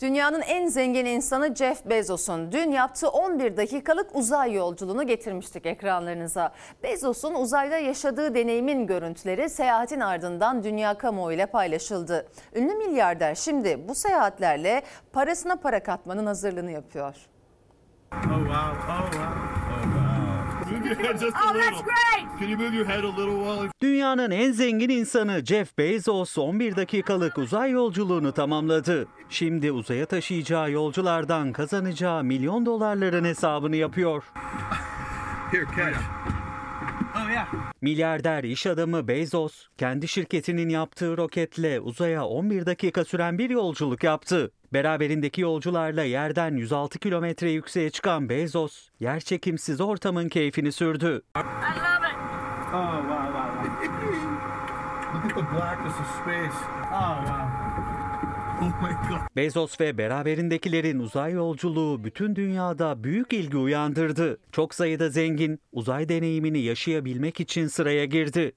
[0.00, 6.52] Dünyanın en zengin insanı Jeff Bezos'un dün yaptığı 11 dakikalık uzay yolculuğunu getirmiştik ekranlarınıza.
[6.82, 12.28] Bezos'un uzayda yaşadığı deneyimin görüntüleri seyahatin ardından dünya kamuoyuyla paylaşıldı.
[12.54, 14.82] Ünlü milyarder şimdi bu seyahatlerle
[15.12, 17.14] parasına para katmanın hazırlığını yapıyor.
[18.12, 18.56] Oh wow!
[18.88, 19.28] Oh wow!
[19.70, 20.09] Oh wow!
[20.84, 21.84] Just a little.
[22.38, 23.70] Can you move your head a little while?
[23.82, 29.06] Dünyanın en zengin insanı Jeff Bezos 11 dakikalık uzay yolculuğunu tamamladı.
[29.28, 34.24] Şimdi uzaya taşıyacağı yolculardan kazanacağı milyon dolarların hesabını yapıyor.
[35.50, 35.98] Here, catch.
[37.16, 37.46] Oh yeah.
[37.80, 44.52] Milyarder iş adamı Bezos, kendi şirketinin yaptığı roketle uzaya 11 dakika süren bir yolculuk yaptı.
[44.72, 51.22] Beraberindeki yolcularla yerden 106 kilometre yükseğe çıkan Bezos, yerçekimsiz ortamın keyfini sürdü.
[59.36, 64.38] Bezos ve beraberindekilerin uzay yolculuğu bütün dünyada büyük ilgi uyandırdı.
[64.52, 68.52] Çok sayıda zengin uzay deneyimini yaşayabilmek için sıraya girdi.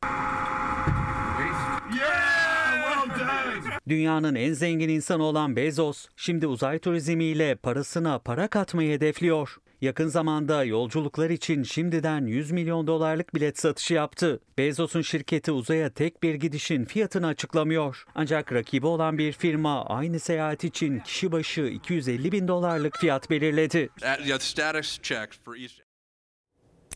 [3.87, 9.57] Dünyanın en zengin insanı olan Bezos, şimdi uzay turizmiyle parasına para katmayı hedefliyor.
[9.81, 14.39] Yakın zamanda yolculuklar için şimdiden 100 milyon dolarlık bilet satışı yaptı.
[14.57, 18.05] Bezos'un şirketi uzaya tek bir gidişin fiyatını açıklamıyor.
[18.15, 23.89] Ancak rakibi olan bir firma aynı seyahat için kişi başı 250 bin dolarlık fiyat belirledi.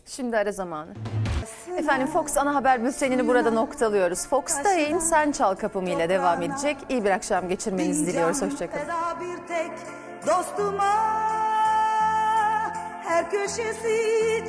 [0.05, 0.93] Şimdi ara zamanı.
[1.77, 4.27] Efendim Fox ana haber bültenini burada noktalıyoruz.
[4.27, 6.77] Fox'ta yayın Sen Çal Kapımı ile devam edecek.
[6.89, 8.41] İyi bir akşam geçirmenizi diliyoruz.
[8.41, 8.85] Hoşçakalın.
[9.21, 9.71] Bir tek
[10.27, 10.93] dostuma
[13.03, 13.97] Her köşesi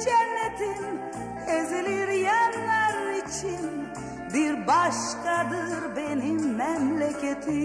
[0.05, 1.01] cennetin
[1.49, 3.89] ezilir yerler için
[4.35, 7.59] Bir başkadır benim memleketim